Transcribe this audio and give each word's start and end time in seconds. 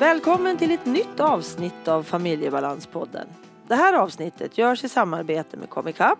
Välkommen 0.00 0.58
till 0.58 0.70
ett 0.70 0.86
nytt 0.86 1.20
avsnitt 1.20 1.88
av 1.88 2.02
Familjebalanspodden. 2.02 3.26
Det 3.68 3.74
här 3.74 3.94
avsnittet 3.94 4.58
görs 4.58 4.84
i 4.84 4.88
samarbete 4.88 5.56
med 5.56 5.70
Comicap. 5.70 6.18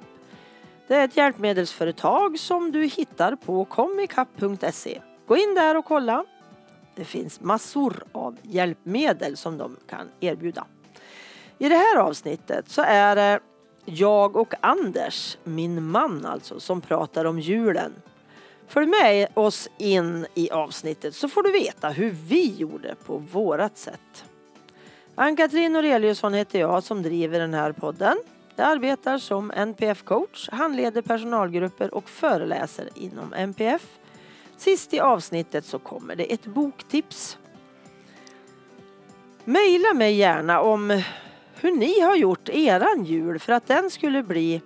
Det 0.89 0.95
är 0.95 1.05
ett 1.05 1.17
hjälpmedelsföretag 1.17 2.39
som 2.39 2.73
du 2.73 2.85
hittar 2.85 3.37
på 3.37 3.65
comicap.se. 3.65 5.01
Gå 5.27 5.37
in 5.37 5.55
där 5.55 5.77
och 5.77 5.85
kolla. 5.85 6.25
Det 6.95 7.05
finns 7.05 7.41
massor 7.41 8.03
av 8.13 8.37
hjälpmedel 8.43 9.37
som 9.37 9.59
de 9.59 9.77
kan 9.89 10.09
erbjuda. 10.21 10.65
I 11.59 11.69
det 11.69 11.77
här 11.77 11.97
avsnittet 11.97 12.69
så 12.69 12.83
är 12.83 13.17
det 13.17 13.41
jag 13.85 14.37
och 14.37 14.55
Anders, 14.61 15.39
min 15.45 15.83
man 15.83 16.27
alltså, 16.27 16.61
som 16.61 16.81
pratar 16.81 17.25
om 17.25 17.39
julen. 17.39 17.93
Följ 18.71 18.87
med 18.87 19.29
oss 19.35 19.69
in 19.79 20.27
i 20.35 20.51
avsnittet 20.51 21.15
så 21.15 21.29
får 21.29 21.43
du 21.43 21.53
veta 21.53 21.89
hur 21.89 22.11
vi 22.11 22.55
gjorde 22.57 22.95
på 23.07 23.17
vårat 23.17 23.79
sätt. 23.79 24.25
Ann-Katrin 25.15 25.73
Noreliusson 25.73 26.35
heter 26.35 26.61
jag 26.61 26.83
som 26.83 27.03
driver 27.03 27.39
den 27.39 27.55
här 27.55 27.73
podden. 27.73 28.17
Jag 28.57 28.67
arbetar 28.67 29.19
som 29.19 29.53
NPF-coach, 29.53 30.49
handleder 30.53 31.03
personalgrupper 31.03 31.95
och 31.95 32.09
föreläser 32.09 32.89
inom 32.95 33.33
NPF. 33.33 33.87
Sist 34.57 34.95
i 34.95 35.01
avsnittet 35.01 35.65
så 35.65 35.79
kommer 35.79 36.17
det 36.17 36.33
ett 36.33 36.45
boktips. 36.47 37.39
Maila 39.45 39.95
mig 39.95 40.15
gärna 40.15 40.61
om 40.61 41.03
hur 41.55 41.73
ni 41.73 42.01
har 42.01 42.17
gjort 42.17 42.49
eran 42.49 43.05
jul 43.05 43.39
för 43.39 43.53
att 43.53 43.67
den 43.67 43.91
skulle 43.91 44.23
bli 44.23 44.63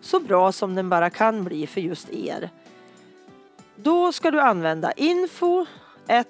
så 0.00 0.20
bra 0.20 0.52
som 0.52 0.74
den 0.74 0.88
bara 0.88 1.10
kan 1.10 1.44
bli 1.44 1.66
för 1.66 1.80
just 1.80 2.10
er. 2.10 2.50
Då 3.82 4.12
ska 4.12 4.30
du 4.30 4.40
använda 4.40 4.92
info 4.92 5.66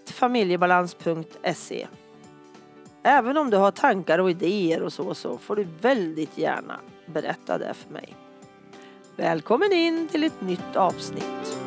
familjebalans.se. 0.06 1.87
Även 3.03 3.37
om 3.37 3.51
du 3.51 3.57
har 3.57 3.70
tankar 3.70 4.19
och 4.19 4.31
idéer 4.31 4.83
och 4.83 4.92
så, 4.92 5.15
så 5.15 5.39
får 5.39 5.57
du 5.57 5.67
väldigt 5.81 6.39
gärna 6.39 6.81
berätta 7.07 7.59
det 7.59 7.75
för 7.75 7.92
mig. 7.92 8.17
Välkommen 9.17 9.73
in 9.73 10.09
till 10.09 10.25
ett 10.25 10.41
nytt 10.41 10.77
avsnitt. 10.77 11.59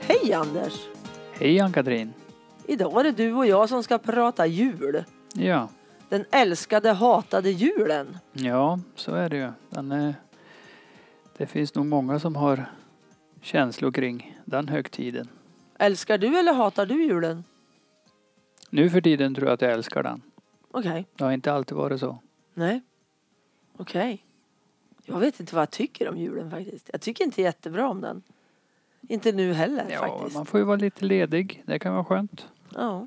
Hej 0.00 0.32
Anders! 0.32 0.97
Hej 1.38 1.60
Ann-Katrin. 1.60 2.12
Idag 2.66 3.00
är 3.00 3.04
det 3.04 3.12
du 3.12 3.32
och 3.34 3.46
jag 3.46 3.68
som 3.68 3.82
ska 3.82 3.98
prata 3.98 4.46
jul. 4.46 5.04
Ja. 5.34 5.68
Den 6.08 6.24
älskade 6.30 6.90
hatade 6.92 7.50
julen. 7.50 8.18
ja, 8.32 8.80
så 8.94 9.14
är 9.14 9.28
det 9.28 9.36
ju. 9.36 9.50
Den 9.70 9.92
är, 9.92 10.14
det 11.36 11.46
finns 11.46 11.74
nog 11.74 11.86
många 11.86 12.18
som 12.18 12.36
har 12.36 12.64
känslor 13.42 13.92
kring 13.92 14.38
den 14.44 14.68
högtiden. 14.68 15.28
Älskar 15.78 16.18
du 16.18 16.38
eller 16.38 16.52
hatar 16.52 16.86
du 16.86 17.04
julen? 17.04 17.44
Nu 18.70 18.90
för 18.90 19.00
tiden 19.00 19.34
tror 19.34 19.46
jag 19.48 19.54
att 19.54 19.62
jag 19.62 19.72
älskar 19.72 20.02
den. 20.02 20.22
Okej, 20.70 21.06
Det 21.16 21.24
har 21.24 21.32
inte 21.32 21.52
alltid 21.52 21.76
varit 21.76 22.00
så. 22.00 22.18
nej. 22.54 22.80
Okej. 23.76 24.24
Jag 25.04 25.18
vet 25.20 25.40
inte 25.40 25.54
vad 25.54 25.62
jag 25.62 25.70
tycker 25.70 26.08
om 26.08 26.18
julen 26.18 26.50
faktiskt. 26.50 26.90
Jag 26.92 27.00
tycker 27.00 27.24
inte 27.24 27.42
jättebra 27.42 27.88
om 27.88 28.00
den. 28.00 28.22
Inte 29.08 29.32
nu 29.32 29.52
heller 29.52 29.86
Ja, 29.90 30.00
faktiskt. 30.00 30.36
man 30.36 30.46
får 30.46 30.60
ju 30.60 30.64
vara 30.66 30.76
lite 30.76 31.04
ledig. 31.04 31.62
Det 31.66 31.78
kan 31.78 31.92
vara 31.92 32.04
skönt. 32.04 32.48
Ja. 32.74 33.06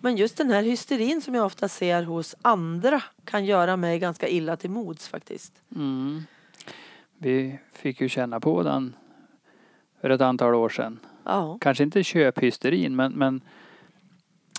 Men 0.00 0.16
just 0.16 0.36
den 0.36 0.50
här 0.50 0.62
hysterin 0.62 1.20
som 1.22 1.34
jag 1.34 1.46
ofta 1.46 1.68
ser 1.68 2.02
hos 2.02 2.34
andra 2.42 3.02
kan 3.24 3.44
göra 3.44 3.76
mig 3.76 3.98
ganska 3.98 4.28
illa 4.28 4.56
till 4.56 4.70
mods 4.70 5.08
faktiskt. 5.08 5.52
Mm. 5.76 6.22
Vi 7.18 7.58
fick 7.72 8.00
ju 8.00 8.08
känna 8.08 8.40
på 8.40 8.62
den 8.62 8.96
för 10.00 10.10
ett 10.10 10.20
antal 10.20 10.54
år 10.54 10.68
sedan. 10.68 10.98
Ja, 11.24 11.58
Kanske 11.60 11.84
inte 11.84 12.02
köphysterin 12.04 12.96
men, 12.96 13.12
men 13.12 13.40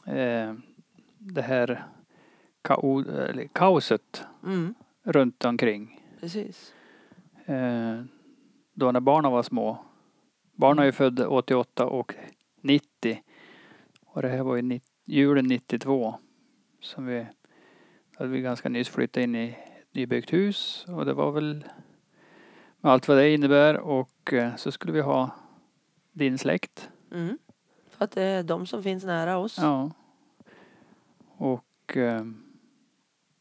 eh, 0.05 0.53
det 1.17 1.41
här 1.41 1.85
kao, 2.61 3.03
kaoset 3.53 4.23
mm, 4.43 4.73
runt 5.03 5.45
omkring. 5.45 6.01
precis. 6.19 6.73
Eh, 7.45 8.01
då 8.73 8.91
när 8.91 8.99
barnen 8.99 9.31
var 9.31 9.43
små. 9.43 9.77
Barnen 10.57 10.81
är 10.81 10.85
ju 10.85 10.91
födda 10.91 11.27
88 11.27 11.85
och 11.85 12.15
90. 12.61 13.21
Och 14.05 14.21
det 14.21 14.27
här 14.27 14.43
var 14.43 14.55
ju 14.55 14.79
julen 15.05 15.45
92. 15.45 16.15
Som 16.81 17.05
vi 17.05 17.27
hade 18.17 18.29
vi 18.29 18.41
ganska 18.41 18.69
nyss 18.69 18.89
flyttat 18.89 19.21
in 19.21 19.35
i 19.35 19.47
ett 19.49 19.93
nybyggt 19.95 20.33
hus. 20.33 20.85
Och 20.87 21.05
det 21.05 21.13
var 21.13 21.31
väl 21.31 21.63
med 22.79 22.91
allt 22.91 23.07
vad 23.07 23.17
det 23.17 23.33
innebär. 23.33 23.77
Och 23.77 24.33
eh, 24.33 24.55
så 24.55 24.71
skulle 24.71 24.93
vi 24.93 25.01
ha 25.01 25.29
din 26.11 26.37
släkt. 26.37 26.89
Mm. 27.11 27.37
För 27.89 28.05
att 28.05 28.11
det 28.11 28.23
är 28.23 28.43
de 28.43 28.65
som 28.65 28.83
finns 28.83 29.03
nära 29.03 29.37
oss. 29.37 29.57
Ja. 29.61 29.91
Och 31.37 31.97
eh, 31.97 32.25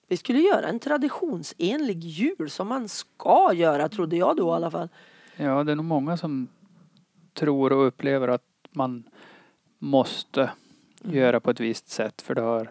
Vi 0.09 0.17
skulle 0.17 0.39
göra 0.39 0.69
en 0.69 0.79
traditionsenlig 0.79 2.05
jul 2.05 2.51
som 2.51 2.69
man 2.69 2.89
ska 2.89 3.53
göra 3.55 3.89
trodde 3.89 4.17
jag 4.17 4.37
då 4.37 4.49
i 4.49 4.53
alla 4.53 4.71
fall. 4.71 4.89
ja, 5.37 5.65
det 5.65 5.73
är 5.73 5.77
nog 5.77 5.85
många 5.85 6.17
som 6.17 6.49
tror 7.37 7.73
och 7.73 7.87
upplever 7.87 8.29
att 8.29 8.45
man 8.71 9.05
måste 9.79 10.51
Mm. 11.05 11.17
göra 11.17 11.41
på 11.41 11.51
ett 11.51 11.61
visst 11.61 11.89
sätt. 11.89 12.23
För 12.23 12.35
det 12.35 12.41
har 12.41 12.71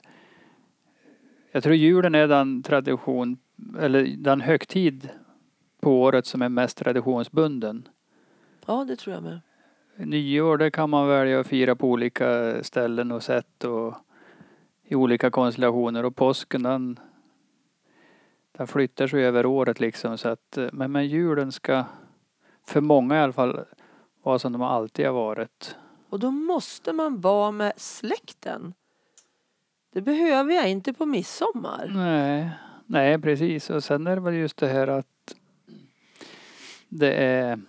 Jag 1.51 1.63
tror 1.63 1.75
julen 1.75 2.15
är 2.15 2.27
den 2.27 2.63
tradition 2.63 3.37
eller 3.79 4.03
den 4.17 4.41
högtid 4.41 5.09
på 5.79 6.01
året 6.01 6.25
som 6.25 6.41
är 6.41 6.49
mest 6.49 6.77
traditionsbunden. 6.77 7.87
Ja, 8.65 8.85
det 8.87 8.95
tror 8.95 9.13
jag 9.13 9.23
med. 9.23 9.39
Nyår 9.95 10.57
det 10.57 10.71
kan 10.71 10.89
man 10.89 11.07
välja 11.07 11.39
att 11.39 11.47
fira 11.47 11.75
på 11.75 11.89
olika 11.89 12.63
ställen 12.63 13.11
och 13.11 13.23
sätt 13.23 13.63
och 13.63 13.93
i 14.83 14.95
olika 14.95 15.29
konstellationer 15.29 16.05
och 16.05 16.15
påsken 16.15 16.63
den 16.63 16.99
den 18.57 18.67
flyttar 18.67 19.07
sig 19.07 19.25
över 19.25 19.45
året 19.45 19.79
liksom 19.79 20.17
så 20.17 20.29
att 20.29 20.57
eh, 20.57 20.69
men, 20.73 20.91
men 20.91 21.07
julen 21.07 21.51
ska 21.51 21.83
för 22.63 22.81
många 22.81 23.15
i 23.15 23.19
alla 23.19 23.33
fall 23.33 23.65
vara 24.25 24.39
som 24.39 24.51
de 24.51 24.61
alltid 24.61 25.05
har 25.05 25.13
varit. 25.13 25.75
Och 26.09 26.19
då 26.19 26.31
måste 26.31 26.93
man 26.93 27.21
vara 27.21 27.51
med 27.51 27.73
släkten. 27.77 28.73
Det 29.93 30.01
behöver 30.01 30.53
jag 30.53 30.69
inte 30.69 30.93
på 30.93 31.05
midsommar. 31.05 31.91
Nej, 31.95 32.49
nej 32.85 33.21
precis. 33.21 33.69
Och 33.69 33.83
sen 33.83 34.07
är 34.07 34.15
det 34.15 34.21
väl 34.21 34.33
just 34.33 34.57
det 34.57 34.67
här 34.67 34.87
att 34.87 35.35
det 36.89 37.13
är 37.13 37.59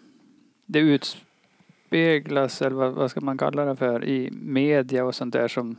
det 0.66 0.78
utspeglas, 0.78 2.62
eller 2.62 2.77
vad, 2.77 2.93
vad 2.93 3.11
ska 3.11 3.21
man 3.21 3.39
kalla 3.39 3.65
det 3.65 3.77
för, 3.77 4.05
i 4.05 4.31
media 4.31 5.05
och 5.05 5.15
sånt 5.15 5.33
där 5.33 5.49
som 5.49 5.77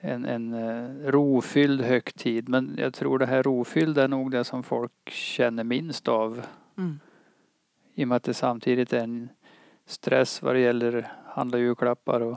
en, 0.00 0.24
en 0.24 0.54
eh, 0.54 1.10
rofylld 1.10 1.80
högtid. 1.80 2.48
Men 2.48 2.74
jag 2.78 2.94
tror 2.94 3.18
det 3.18 3.26
här 3.26 3.42
rofyllda 3.42 4.04
är 4.04 4.08
nog 4.08 4.30
det 4.30 4.44
som 4.44 4.62
folk 4.62 5.10
känner 5.10 5.64
minst 5.64 6.08
av. 6.08 6.42
Mm. 6.78 7.00
I 7.94 8.04
och 8.04 8.08
med 8.08 8.16
att 8.16 8.22
det 8.22 8.34
samtidigt 8.34 8.92
är 8.92 8.98
en 9.02 9.28
stress 9.86 10.42
vad 10.42 10.54
det 10.54 10.60
gäller 10.60 11.12
handla 11.26 11.58
julklappar 11.58 12.20
och 12.20 12.36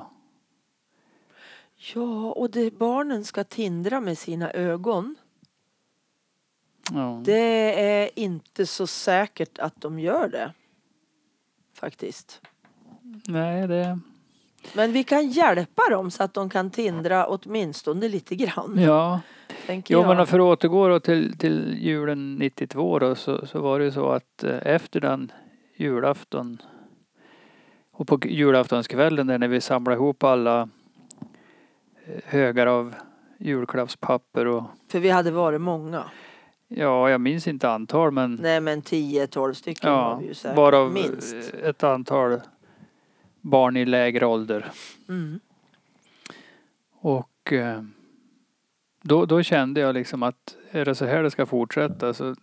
Ja, 1.95 2.31
och 2.31 2.51
det 2.51 2.77
barnen 2.77 3.23
ska 3.25 3.43
tindra 3.43 4.01
med 4.01 4.17
sina 4.17 4.51
ögon. 4.51 5.15
ja. 6.91 7.21
Det 7.25 7.81
är 7.81 8.09
inte 8.15 8.65
så 8.65 8.87
säkert 8.87 9.59
att 9.59 9.81
de 9.81 9.99
gör 9.99 10.27
det. 10.29 10.53
Faktiskt. 11.73 12.41
Nej, 13.27 13.67
det 13.67 13.99
Men 14.75 14.91
vi 14.91 15.03
kan 15.03 15.27
hjälpa 15.29 15.81
dem 15.91 16.11
så 16.11 16.23
att 16.23 16.33
de 16.33 16.49
kan 16.49 16.71
tindra 16.71 17.27
åtminstone 17.27 18.07
lite 18.07 18.35
grann. 18.35 18.75
ja. 18.79 19.19
Tänker 19.65 19.93
Jo 19.93 20.01
jag. 20.01 20.15
men 20.17 20.27
för 20.27 20.39
att 20.39 20.43
återgå 20.59 20.87
då 20.87 20.99
till, 20.99 21.37
till 21.37 21.77
julen 21.81 22.35
92 22.35 22.99
då 22.99 23.15
så, 23.15 23.45
så 23.47 23.61
var 23.61 23.79
det 23.79 23.91
så 23.91 24.09
att 24.09 24.43
eh, 24.43 24.57
efter 24.63 24.99
den 24.99 25.31
julafton 25.79 26.61
och 27.91 28.07
på 28.07 28.19
julaftonskvällen 28.25 29.27
där 29.27 29.37
när 29.37 29.47
vi 29.47 29.61
samlade 29.61 29.95
ihop 29.95 30.23
alla 30.23 30.69
eh, 32.05 32.21
högar 32.25 32.67
av 32.67 32.95
julklappspapper 33.37 34.45
och 34.45 34.63
För 34.91 34.99
vi 34.99 35.09
hade 35.09 35.31
varit 35.31 35.61
många. 35.61 36.03
ja, 36.67 37.09
jag 37.09 37.21
minns 37.21 37.47
inte 37.47 37.69
antal 37.69 38.11
men 38.11 38.35
Nej 38.35 38.61
men 38.61 38.81
10-12 38.81 39.53
stycken 39.53 39.91
var 39.91 39.97
ja, 39.99 40.17
vi 40.17 40.27
ju 40.27 40.33
säkert. 40.33 40.55
bara 40.55 40.89
Minst. 40.89 41.53
ett 41.63 41.83
antal 41.83 42.41
barn 43.41 43.77
i 43.77 43.85
lägre 43.85 44.25
ålder. 44.25 44.71
Mm. 45.09 45.39
Och 46.99 47.53
eh, 47.53 47.81
då, 49.01 49.25
då 49.25 49.43
kände 49.43 49.79
jag 49.81 49.93
liksom 49.93 50.23
att 50.23 50.55
är 50.71 50.85
det 50.85 50.95
så 50.95 51.05
här 51.05 51.23
det 51.23 51.31
ska 51.31 51.45
fortsätta 51.45 52.13
så 52.13 52.35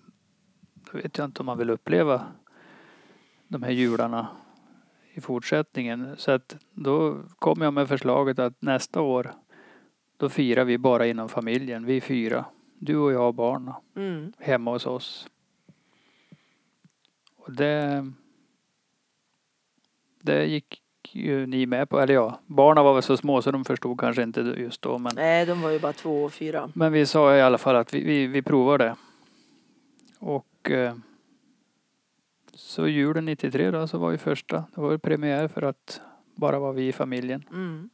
då 0.92 0.98
vet 0.98 1.18
jag 1.18 1.24
inte 1.24 1.40
om 1.40 1.46
man 1.46 1.58
vill 1.58 1.70
uppleva 1.70 2.26
de 3.48 3.62
här 3.62 3.70
jularna 3.70 4.26
i 5.14 5.20
fortsättningen. 5.20 6.16
Så 6.16 6.30
att 6.30 6.56
då 6.72 7.18
kom 7.38 7.60
jag 7.62 7.74
med 7.74 7.88
förslaget 7.88 8.38
att 8.38 8.62
nästa 8.62 9.00
år 9.00 9.32
Då 10.16 10.28
firar 10.28 10.64
vi 10.64 10.78
bara 10.78 11.06
inom 11.06 11.28
familjen, 11.28 11.86
vi 11.86 12.00
fyra. 12.00 12.44
Du 12.78 12.96
och 12.96 13.12
jag 13.12 13.26
och 13.28 13.34
barnen 13.34 13.74
Mm. 13.96 14.32
hemma 14.38 14.70
hos 14.72 14.86
oss. 14.86 15.28
Och 17.36 17.52
det, 17.52 18.12
det 20.22 20.44
gick 20.46 20.82
ju 21.12 21.46
ni 21.46 21.66
med 21.66 21.88
på, 21.88 22.00
eller 22.00 22.14
ja, 22.14 22.40
barnen 22.46 22.84
var 22.84 22.94
väl 22.94 23.02
så 23.02 23.16
små 23.16 23.42
så 23.42 23.50
de 23.50 23.64
förstod 23.64 24.00
kanske 24.00 24.22
inte 24.22 24.40
just 24.40 24.82
då. 24.82 24.98
Men, 24.98 25.12
Nej, 25.16 25.46
de 25.46 25.60
var 25.62 25.70
ju 25.70 25.78
bara 25.78 25.92
två 25.92 26.24
och 26.24 26.32
fyra. 26.32 26.70
men 26.74 26.92
vi 26.92 27.06
sa 27.06 27.36
i 27.36 27.42
alla 27.42 27.58
fall 27.58 27.76
att 27.76 27.94
vi, 27.94 28.04
vi, 28.04 28.26
vi 28.26 28.42
provar 28.42 28.78
det. 28.78 28.96
Och 30.18 30.70
eh, 30.70 30.94
så 32.56 32.88
julen 32.88 33.24
93 33.24 33.70
då 33.70 33.86
så 33.86 33.98
var 33.98 34.10
ju 34.10 34.18
första, 34.18 34.64
det 34.74 34.80
var 34.80 34.90
ju 34.90 34.98
premiär 34.98 35.48
för 35.48 35.62
att 35.62 36.00
bara 36.34 36.58
vara 36.58 36.72
vi 36.72 36.88
i 36.88 36.92
familjen. 36.92 37.44
Mm. 37.50 37.90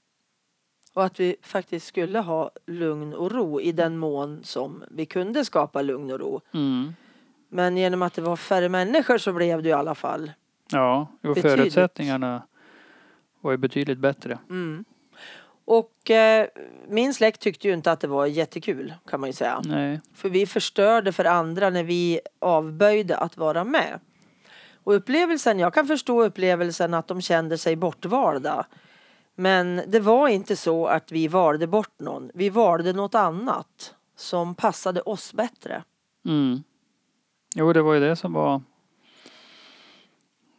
Och 0.95 1.05
att 1.05 1.21
vi 1.21 1.37
faktiskt 1.43 1.87
skulle 1.87 2.19
ha 2.19 2.51
lugn 2.67 3.15
och 3.15 3.33
ro 3.33 3.61
i 3.61 3.73
den 3.73 3.99
mån 3.99 4.41
som 4.45 4.85
vi 4.91 5.07
kunde 5.07 5.45
skapa 5.45 5.83
lugn 5.83 6.11
och 6.11 6.21
ro. 6.21 6.41
Mm. 6.55 6.95
Men 7.49 7.77
genom 7.77 8.03
att 8.03 8.15
det 8.15 8.23
var 8.23 8.37
färre 8.37 8.69
människor 8.69 9.19
så 9.19 9.33
blev 9.33 9.63
det 9.63 9.69
i 9.69 9.73
alla 9.73 9.95
fall. 9.95 10.33
Ja, 10.71 11.07
och 11.23 11.39
förutsättningarna 11.39 12.43
var 13.41 13.51
ju 13.51 13.57
betydligt 13.57 13.99
bättre. 13.99 14.39
Mm. 14.51 14.85
Och 15.65 16.11
eh, 16.11 16.47
min 16.89 17.15
släkt 17.15 17.41
tyckte 17.41 17.69
ju 17.69 17.75
inte 17.75 17.93
att 17.93 18.01
det 18.01 18.07
var 18.07 18.27
jättekul 18.27 18.95
kan 19.07 19.21
man 19.21 19.29
ju 19.29 19.33
säga. 19.33 19.63
Nej. 19.65 20.01
För 20.15 20.29
vi 20.29 20.47
förstörde 20.47 21.13
för 21.13 21.25
andra 21.25 21.71
när 21.71 21.85
vi 21.85 22.21
avböjde 22.39 23.17
att 23.17 23.37
vara 23.37 23.65
med. 23.65 24.01
Och 24.85 24.95
upplevelsen, 24.95 25.59
jag 25.59 25.75
kan 25.75 25.87
förstå 25.87 26.25
upplevelsen 26.25 26.95
att 26.95 27.09
de 27.09 27.21
kände 27.21 27.59
sig 27.59 27.77
bortvalda. 27.77 28.67
Men 29.35 29.83
det 29.87 30.01
var 30.01 30.29
inte 30.29 30.57
så 30.57 30.87
att 30.87 31.13
vi 31.13 31.29
valde 31.29 31.67
bort 31.67 32.01
någon. 32.01 32.31
Vi 32.35 32.51
valde 32.51 32.93
något 32.93 33.15
annat 33.15 33.95
som 34.17 34.55
passade 34.55 35.01
oss 35.01 35.33
bättre. 35.33 35.83
Mm. 36.25 36.63
Jo, 37.55 37.73
det 37.73 37.83
var 37.83 37.95
ju 37.95 38.01
det 38.01 38.17
som 38.17 38.33
var 38.33 38.63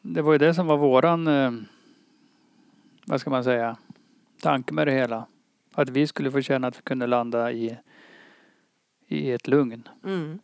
Det 0.01 0.21
var 0.21 0.31
ju 0.31 0.37
det 0.37 0.53
som 0.53 0.67
var 0.67 0.77
våran 0.77 1.27
eh, 1.27 1.51
Vad 3.05 3.21
ska 3.21 3.29
man 3.29 3.43
säga 3.43 3.77
Tanke 4.41 4.73
med 4.73 4.87
det 4.87 4.91
hela. 4.93 5.27
Att 5.73 5.89
vi 5.89 6.07
skulle 6.07 6.31
få 6.31 6.41
känna 6.41 6.67
att 6.67 6.77
vi 6.77 6.81
kunde 6.81 7.07
landa 7.07 7.51
i 7.51 7.77
I 9.07 9.31
ett 9.31 9.47
lugn. 9.47 9.87
Mm. 10.03 10.39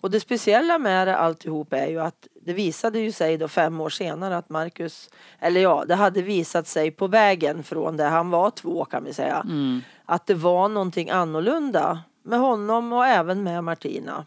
Och 0.00 0.10
det 0.10 0.20
speciella 0.20 0.78
med 0.78 1.08
det 1.08 1.16
alltihop 1.16 1.72
är 1.72 1.86
ju 1.86 2.00
att 2.00 2.26
det 2.42 2.52
visade 2.52 2.98
ju 3.00 3.12
sig 3.12 3.36
då 3.36 3.48
fem 3.48 3.80
år 3.80 3.88
senare 3.90 4.36
att 4.36 4.48
Marcus, 4.50 5.10
eller 5.40 5.60
ja, 5.60 5.84
det 5.88 5.94
hade 5.94 6.22
visat 6.22 6.66
sig 6.66 6.90
på 6.90 7.06
vägen 7.06 7.62
från 7.62 7.96
där 7.96 8.10
han 8.10 8.30
var 8.30 8.50
två 8.50 8.84
kan 8.84 9.04
vi 9.04 9.12
säga, 9.12 9.40
Mm. 9.44 9.80
att 10.04 10.26
det 10.26 10.34
var 10.34 10.68
någonting 10.68 11.10
annorlunda 11.10 12.00
med 12.22 12.38
honom 12.38 12.92
och 12.92 13.06
även 13.06 13.42
med 13.42 13.64
Martina. 13.64 14.26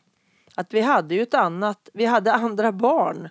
Att 0.56 0.74
vi 0.74 0.82
hade 0.82 1.16
ju 1.16 1.22
ett 1.22 1.34
annat, 1.34 1.90
vi 1.94 2.06
hade 2.06 2.34
andra 2.34 2.72
barn 2.72 3.30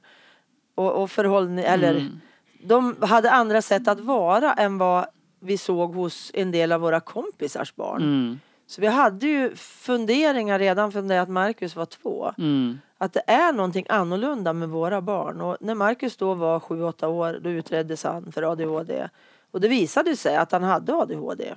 och, 0.74 0.92
och 1.02 1.10
förhållning, 1.10 1.64
eller 1.64 1.90
Mm. 1.94 2.20
de 2.62 2.96
hade 3.02 3.30
andra 3.30 3.62
sätt 3.62 3.88
att 3.88 4.00
vara 4.00 4.52
än 4.54 4.78
vad 4.78 5.06
vi 5.40 5.58
såg 5.58 5.94
hos 5.94 6.30
en 6.34 6.50
del 6.50 6.72
av 6.72 6.80
våra 6.80 7.00
kompisars 7.00 7.74
barn. 7.74 8.02
Mm. 8.02 8.40
Så 8.68 8.80
vi 8.80 8.86
hade 8.86 9.26
ju 9.26 9.56
funderingar 9.56 10.58
redan 10.58 10.92
från 10.92 11.08
det 11.08 11.20
att 11.22 11.28
Marcus 11.28 11.76
var 11.76 11.86
två. 11.86 12.32
Mm. 12.38 12.78
Att 12.98 13.12
det 13.12 13.22
är 13.26 13.52
någonting 13.52 13.86
annorlunda 13.88 14.52
med 14.52 14.68
våra 14.68 15.00
barn. 15.00 15.40
Och 15.40 15.56
när 15.60 15.74
Marcus 15.74 16.16
då 16.16 16.34
var 16.34 16.60
sju, 16.60 16.82
åtta 16.82 17.08
år 17.08 17.40
då 17.42 17.50
utreddes 17.50 18.04
han 18.04 18.32
för 18.32 18.52
ADHD. 18.52 19.08
Och 19.50 19.60
det 19.60 19.68
visade 19.68 20.16
sig 20.16 20.36
att 20.36 20.52
han 20.52 20.62
hade 20.62 20.94
ADHD. 20.94 21.54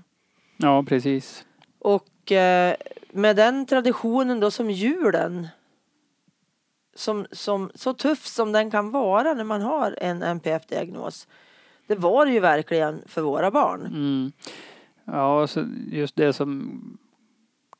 Ja, 0.58 0.84
precis. 0.88 1.46
Och 1.80 2.32
eh, 2.32 2.76
med 3.12 3.36
den 3.36 3.66
traditionen 3.66 4.40
då 4.40 4.52
som 4.52 4.72
julen 4.72 5.48
som, 6.96 7.26
som, 7.32 7.72
så 7.76 7.94
tuff 7.94 8.26
som 8.26 8.52
den 8.52 8.72
kan 8.72 8.92
vara 8.92 9.34
när 9.34 9.44
man 9.44 9.62
har 9.62 9.98
en 10.02 10.24
NPF-diagnos. 10.24 11.28
Det 11.88 11.96
var 11.96 12.26
det 12.26 12.32
ju 12.32 12.40
verkligen 12.40 13.02
för 13.08 13.22
våra 13.22 13.52
barn. 13.52 13.86
Mm. 13.86 14.32
Ja, 15.06 15.48
just 15.92 16.16
det 16.16 16.34
som 16.34 16.80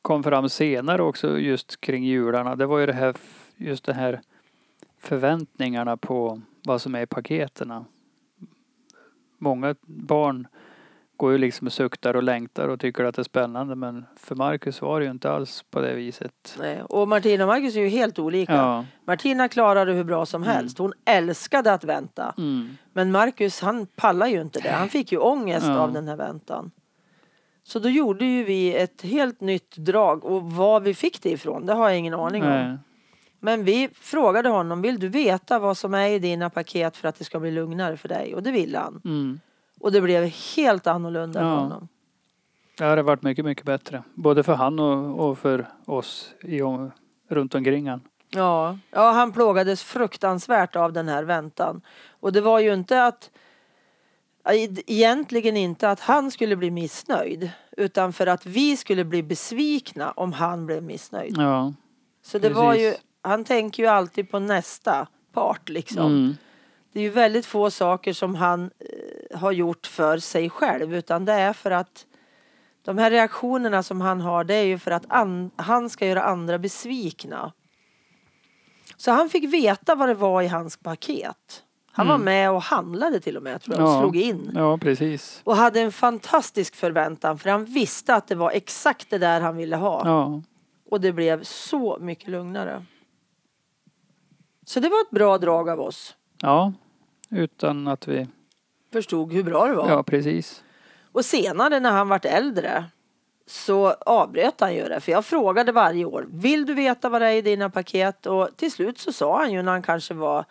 kom 0.02 0.22
fram 0.22 0.48
senare 0.48 1.02
också 1.02 1.38
just 1.38 1.80
kring 1.80 2.04
jularna. 2.04 2.56
Det 2.56 2.66
var 2.66 2.78
ju 2.78 2.86
det 2.86 2.92
här, 2.92 3.14
just 3.56 3.84
det 3.84 3.94
här 3.94 4.20
förväntningarna 4.98 5.96
på 5.96 6.40
vad 6.64 6.82
som 6.82 6.94
är 6.94 7.02
i 7.02 7.06
paketerna. 7.06 7.84
Många 9.38 9.74
barn 9.86 10.46
går 11.16 11.32
ju 11.32 11.38
liksom 11.38 11.66
och 11.66 11.72
suktar 11.72 12.16
och 12.16 12.22
längtar 12.22 12.68
och 12.68 12.80
tycker 12.80 13.04
att 13.04 13.14
det 13.14 13.22
är 13.22 13.24
spännande 13.24 13.74
men 13.74 14.04
för 14.16 14.34
Marcus 14.34 14.80
var 14.82 15.00
det 15.00 15.04
ju 15.06 15.10
inte 15.10 15.30
alls 15.30 15.64
på 15.70 15.80
det 15.80 15.94
viset. 15.94 16.56
Nej, 16.58 16.82
Och 16.82 17.08
Martina 17.08 17.44
och 17.44 17.48
Marcus 17.48 17.76
är 17.76 17.80
ju 17.80 17.88
helt 17.88 18.18
olika. 18.18 18.52
Ja. 18.52 18.84
Martina 19.04 19.48
klarade 19.48 19.92
hur 19.92 20.04
bra 20.04 20.26
som 20.26 20.42
helst. 20.42 20.78
Hon 20.78 20.92
älskade 21.04 21.72
att 21.72 21.84
vänta. 21.84 22.34
Mm. 22.38 22.68
Men 22.92 23.12
Marcus 23.12 23.60
han 23.60 23.86
pallar 23.86 24.26
ju 24.26 24.40
inte 24.40 24.60
det. 24.60 24.70
Han 24.70 24.88
fick 24.88 25.12
ju 25.12 25.18
ångest 25.18 25.66
Ja. 25.66 25.78
av 25.78 25.92
den 25.92 26.08
här 26.08 26.16
väntan. 26.16 26.70
Så 27.64 27.78
då 27.78 27.88
gjorde 27.88 28.24
ju 28.24 28.44
vi 28.44 28.74
ett 28.76 29.02
helt 29.02 29.40
nytt 29.40 29.76
drag 29.76 30.24
och 30.24 30.42
var 30.52 30.80
vi 30.80 30.94
fick 30.94 31.22
det 31.22 31.30
ifrån 31.30 31.66
det 31.66 31.72
har 31.72 31.88
jag 31.88 31.98
ingen 31.98 32.14
aning 32.14 32.42
om. 32.42 32.48
Nej. 32.48 32.78
Men 33.40 33.64
vi 33.64 33.88
frågade 33.94 34.48
honom, 34.48 34.82
vill 34.82 34.98
du 35.00 35.08
veta 35.08 35.58
vad 35.58 35.76
som 35.76 35.94
är 35.94 36.08
i 36.08 36.18
dina 36.18 36.50
paket 36.50 36.96
för 36.96 37.08
att 37.08 37.16
det 37.18 37.24
ska 37.24 37.40
bli 37.40 37.50
lugnare 37.50 37.96
för 37.96 38.08
dig? 38.08 38.34
Och 38.34 38.42
det 38.42 38.50
ville 38.50 38.78
han. 38.78 39.00
Mm. 39.04 39.40
Och 39.80 39.92
det 39.92 40.00
blev 40.00 40.24
helt 40.56 40.86
annorlunda 40.86 41.40
för 41.40 41.46
Ja. 41.46 41.54
honom. 41.54 41.88
Det 42.78 42.84
hade 42.84 43.02
varit 43.02 43.22
mycket, 43.22 43.44
mycket 43.44 43.64
bättre. 43.66 44.02
Både 44.14 44.42
för 44.42 44.54
han 44.54 44.78
och, 44.78 45.28
och 45.30 45.38
för 45.38 45.66
oss 45.86 46.34
i, 46.42 46.62
om- 46.62 46.90
runt 47.28 47.54
omkring 47.54 47.88
han. 47.88 48.00
Ja. 48.30 48.78
ja, 48.90 49.10
han 49.12 49.32
plågades 49.32 49.82
fruktansvärt 49.82 50.76
av 50.76 50.92
den 50.92 51.08
här 51.08 51.24
väntan. 51.24 51.80
Och 52.20 52.32
det 52.32 52.40
var 52.40 52.58
ju 52.60 52.72
inte 52.74 53.04
att 53.04 53.30
Egentligen 54.44 55.56
inte 55.56 55.90
att 55.90 56.00
han 56.00 56.30
skulle 56.30 56.56
bli 56.56 56.70
missnöjd 56.70 57.50
utan 57.76 58.12
för 58.12 58.26
att 58.26 58.46
vi 58.46 58.76
skulle 58.76 59.04
bli 59.04 59.22
besvikna 59.22 60.10
om 60.10 60.32
han 60.32 60.66
blev 60.66 60.82
missnöjd. 60.82 61.34
Ja. 61.38 61.72
Så 62.22 62.38
det 62.38 62.50
var 62.50 62.74
ju, 62.74 62.94
han 63.22 63.44
tänker 63.44 63.82
ju 63.82 63.88
alltid 63.88 64.30
på 64.30 64.38
nästa 64.38 65.06
part 65.32 65.68
liksom. 65.68 66.06
Mm. 66.06 66.36
Det 66.92 66.98
är 66.98 67.02
ju 67.02 67.10
väldigt 67.10 67.46
få 67.46 67.70
saker 67.70 68.12
som 68.12 68.34
han 68.34 68.70
eh, 68.78 69.38
har 69.38 69.52
gjort 69.52 69.86
för 69.86 70.18
sig 70.18 70.50
själv 70.50 70.94
utan 70.94 71.24
det 71.24 71.32
är 71.32 71.52
för 71.52 71.70
att 71.70 72.06
de 72.84 72.98
här 72.98 73.10
reaktionerna 73.10 73.82
som 73.82 74.00
han 74.00 74.20
har 74.20 74.44
det 74.44 74.54
är 74.54 74.64
ju 74.64 74.78
för 74.78 74.90
att 74.90 75.04
an, 75.08 75.50
han 75.56 75.90
ska 75.90 76.06
göra 76.06 76.22
andra 76.22 76.58
besvikna. 76.58 77.52
Så 78.96 79.10
han 79.10 79.28
fick 79.28 79.52
veta 79.52 79.94
vad 79.94 80.08
det 80.08 80.14
var 80.14 80.42
i 80.42 80.48
hans 80.48 80.76
paket. 80.76 81.64
Han 81.94 82.06
var 82.08 82.14
Mm. 82.14 82.24
med 82.24 82.50
och 82.50 82.62
handlade 82.62 83.20
till 83.20 83.36
och 83.36 83.42
med 83.42 83.62
tror 83.62 83.76
jag 83.76 83.86
och 83.86 83.92
Ja. 83.94 84.00
slog 84.00 84.16
in. 84.16 84.50
Ja, 84.54 84.78
precis. 84.78 85.40
Och 85.44 85.56
hade 85.56 85.80
en 85.80 85.92
fantastisk 85.92 86.74
förväntan 86.74 87.38
för 87.38 87.50
han 87.50 87.64
visste 87.64 88.14
att 88.14 88.26
det 88.28 88.34
var 88.34 88.50
exakt 88.50 89.10
det 89.10 89.18
där 89.18 89.40
han 89.40 89.56
ville 89.56 89.76
ha. 89.76 90.02
Ja. 90.04 90.42
Och 90.90 91.00
det 91.00 91.12
blev 91.12 91.42
så 91.42 91.98
mycket 92.00 92.28
lugnare. 92.28 92.84
Så 94.66 94.80
det 94.80 94.88
var 94.88 95.00
ett 95.00 95.10
bra 95.10 95.38
drag 95.38 95.68
av 95.68 95.80
oss. 95.80 96.16
Ja. 96.42 96.72
Utan 97.30 97.88
att 97.88 98.08
vi... 98.08 98.28
Förstod 98.92 99.32
hur 99.32 99.42
bra 99.42 99.66
det 99.66 99.74
var. 99.74 99.88
Ja, 99.90 100.02
precis. 100.02 100.62
Och 101.12 101.24
senare 101.24 101.80
när 101.80 101.90
han 101.90 102.08
vart 102.08 102.24
äldre 102.24 102.84
så 103.46 103.90
avbröt 103.90 104.60
han 104.60 104.74
ju 104.74 104.84
det. 104.88 105.00
För 105.00 105.12
jag 105.12 105.24
frågade 105.24 105.72
varje 105.72 106.04
år, 106.04 106.26
vill 106.30 106.66
du 106.66 106.74
veta 106.74 107.08
vad 107.08 107.22
det 107.22 107.26
är 107.28 107.32
i 107.36 107.42
dina 107.42 107.70
paket? 107.70 108.26
Och 108.26 108.48
till 108.56 108.72
slut 108.72 108.98
så 108.98 109.12
sa 109.12 109.38
han 109.38 109.52
ju 109.52 109.62
när 109.62 109.72
han 109.72 109.82
kanske 109.82 110.14
var 110.14 110.44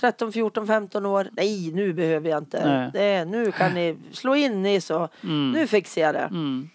13, 0.00 0.32
14, 0.32 0.66
15 0.66 1.06
år. 1.06 1.28
Nej, 1.32 1.72
nu 1.72 1.92
behöver 1.92 2.30
jag 2.30 2.38
inte. 2.38 2.66
Nej. 2.68 2.90
Det 2.92 3.24
nu 3.24 3.52
kan 3.52 3.74
ni 3.74 3.96
slå 4.12 4.34
in 4.34 4.66
i 4.66 4.80
så. 4.80 5.08
Mm. 5.22 5.50
Nu 5.50 5.66
fixar 5.66 6.02
jag 6.02 6.14
det. 6.14 6.20
Mm. 6.30 6.68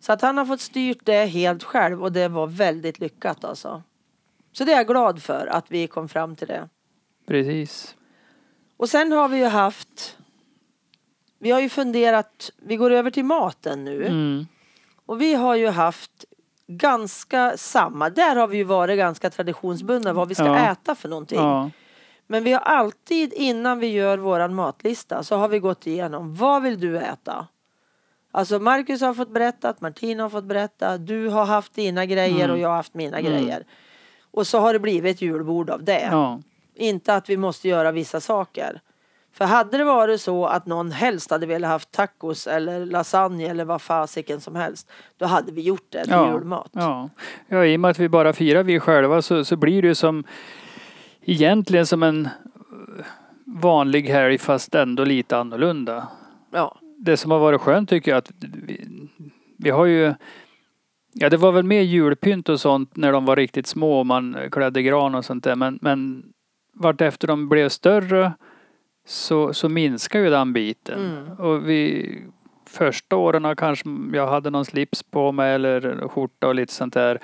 Så 0.00 0.12
att 0.12 0.22
han 0.22 0.38
har 0.38 0.46
fått 0.46 0.60
styrt 0.60 0.98
det 1.04 1.24
helt 1.26 1.64
själv 1.64 2.02
och 2.02 2.12
det 2.12 2.28
var 2.28 2.46
väldigt 2.46 3.00
lyckat 3.00 3.44
alltså. 3.44 3.82
Så 4.52 4.64
det 4.64 4.72
är 4.72 4.76
jag 4.76 4.86
glad 4.86 5.22
för 5.22 5.46
att 5.46 5.64
vi 5.68 5.86
kom 5.86 6.08
fram 6.08 6.36
till 6.36 6.48
det. 6.48 6.68
Precis. 7.26 7.94
Och 8.76 8.88
sen 8.88 9.12
har 9.12 9.28
vi 9.28 9.38
ju 9.38 9.44
haft 9.46 10.16
Vi 11.38 11.50
har 11.50 11.60
ju 11.60 11.68
funderat, 11.68 12.50
vi 12.56 12.76
går 12.76 12.90
över 12.90 13.10
till 13.10 13.24
maten 13.24 13.84
nu. 13.84 14.06
Mm. 14.06 14.46
Och 15.06 15.20
vi 15.20 15.34
har 15.34 15.54
ju 15.54 15.68
haft 15.68 16.24
ganska 16.66 17.56
samma, 17.56 18.10
där 18.10 18.36
har 18.36 18.46
vi 18.46 18.56
ju 18.56 18.64
varit 18.64 18.98
ganska 18.98 19.30
traditionsbundna 19.30 20.12
vad 20.12 20.28
vi 20.28 20.34
ska 20.34 20.46
Ja. 20.46 20.72
äta 20.72 20.94
för 20.94 21.08
någonting. 21.08 21.38
Ja. 21.38 21.70
Men 22.26 22.44
vi 22.44 22.52
har 22.52 22.60
alltid 22.60 23.32
innan 23.32 23.78
vi 23.78 23.86
gör 23.86 24.18
våran 24.18 24.54
matlista 24.54 25.22
så 25.22 25.36
har 25.36 25.48
vi 25.48 25.58
gått 25.58 25.86
igenom 25.86 26.34
vad 26.34 26.62
vill 26.62 26.80
du 26.80 26.98
äta? 26.98 27.46
Alltså 28.32 28.58
Marcus 28.58 29.00
har 29.00 29.14
fått 29.14 29.30
berätta, 29.30 29.74
Martina 29.78 30.22
har 30.22 30.30
fått 30.30 30.44
berätta, 30.44 30.98
du 30.98 31.28
har 31.28 31.44
haft 31.44 31.74
dina 31.74 32.06
grejer 32.06 32.44
Mm. 32.44 32.50
och 32.50 32.58
jag 32.58 32.68
har 32.68 32.76
haft 32.76 32.94
mina 32.94 33.18
Mm. 33.18 33.32
grejer. 33.32 33.64
Och 34.30 34.46
så 34.46 34.58
har 34.58 34.72
det 34.72 34.78
blivit 34.78 35.16
ett 35.16 35.22
julbord 35.22 35.70
av 35.70 35.84
det. 35.84 36.08
Ja. 36.10 36.40
Inte 36.74 37.14
att 37.14 37.30
vi 37.30 37.36
måste 37.36 37.68
göra 37.68 37.92
vissa 37.92 38.20
saker. 38.20 38.80
För 39.32 39.44
hade 39.44 39.78
det 39.78 39.84
varit 39.84 40.20
så 40.20 40.46
att 40.46 40.66
någon 40.66 40.90
helst 40.92 41.30
hade 41.30 41.46
velat 41.46 41.70
haft 41.70 41.90
tacos 41.92 42.46
eller 42.46 42.86
lasagne 42.86 43.44
eller 43.46 43.64
vad 43.64 43.82
fasiken 43.82 44.40
som 44.40 44.54
helst. 44.56 44.90
Då 45.16 45.26
hade 45.26 45.52
vi 45.52 45.60
gjort 45.60 45.86
det 45.88 46.02
till 46.04 46.12
Ja, 46.12 46.32
julmat. 46.32 46.70
Ja. 46.72 47.10
ja, 47.48 47.64
i 47.66 47.76
och 47.76 47.80
med 47.80 47.90
att 47.90 47.98
vi 47.98 48.08
bara 48.08 48.32
firar 48.32 48.62
vi 48.62 48.80
själva 48.80 49.22
så, 49.22 49.44
så 49.44 49.56
blir 49.56 49.82
det 49.82 49.88
ju 49.88 49.94
som 49.94 50.24
egentligen 51.26 51.86
som 51.86 52.02
en 52.02 52.26
eh, 52.26 53.04
vanlig 53.46 54.02
helg 54.02 54.38
fast 54.38 54.74
ändå 54.74 55.04
lite 55.04 55.36
annorlunda. 55.36 56.08
Ja. 56.52 56.76
Det 56.98 57.16
som 57.16 57.30
har 57.30 57.38
varit 57.38 57.60
skönt 57.60 57.88
tycker 57.88 58.10
jag 58.10 58.18
att 58.18 58.32
vi, 58.40 58.88
vi 59.58 59.70
har 59.70 59.84
ju 59.84 60.14
Ja, 61.18 61.30
det 61.30 61.36
var 61.36 61.52
väl 61.52 61.64
mer 61.64 61.80
julpynt 61.80 62.48
och 62.48 62.60
sånt 62.60 62.96
när 62.96 63.12
de 63.12 63.24
var 63.24 63.36
riktigt 63.36 63.66
små 63.66 63.98
och 63.98 64.06
man 64.06 64.36
klädde 64.52 64.82
gran 64.82 65.14
och 65.14 65.24
sånt 65.24 65.44
där. 65.44 65.56
Men, 65.56 65.78
men 65.82 66.24
vart 66.72 67.00
efter 67.00 67.28
de 67.28 67.48
blev 67.48 67.68
större 67.68 68.32
så, 69.06 69.54
så 69.54 69.68
minskar 69.68 70.20
ju 70.20 70.30
den 70.30 70.52
biten. 70.52 70.98
Mm. 70.98 71.32
Och 71.32 71.68
vi, 71.68 72.08
första 72.66 73.16
åren 73.16 73.56
kanske 73.56 73.88
jag 74.12 74.26
hade 74.26 74.50
någon 74.50 74.64
slips 74.64 75.02
på 75.02 75.32
mig 75.32 75.54
eller 75.54 76.08
skjorta 76.08 76.48
och 76.48 76.54
lite 76.54 76.72
sånt 76.72 76.94
där. 76.94 77.18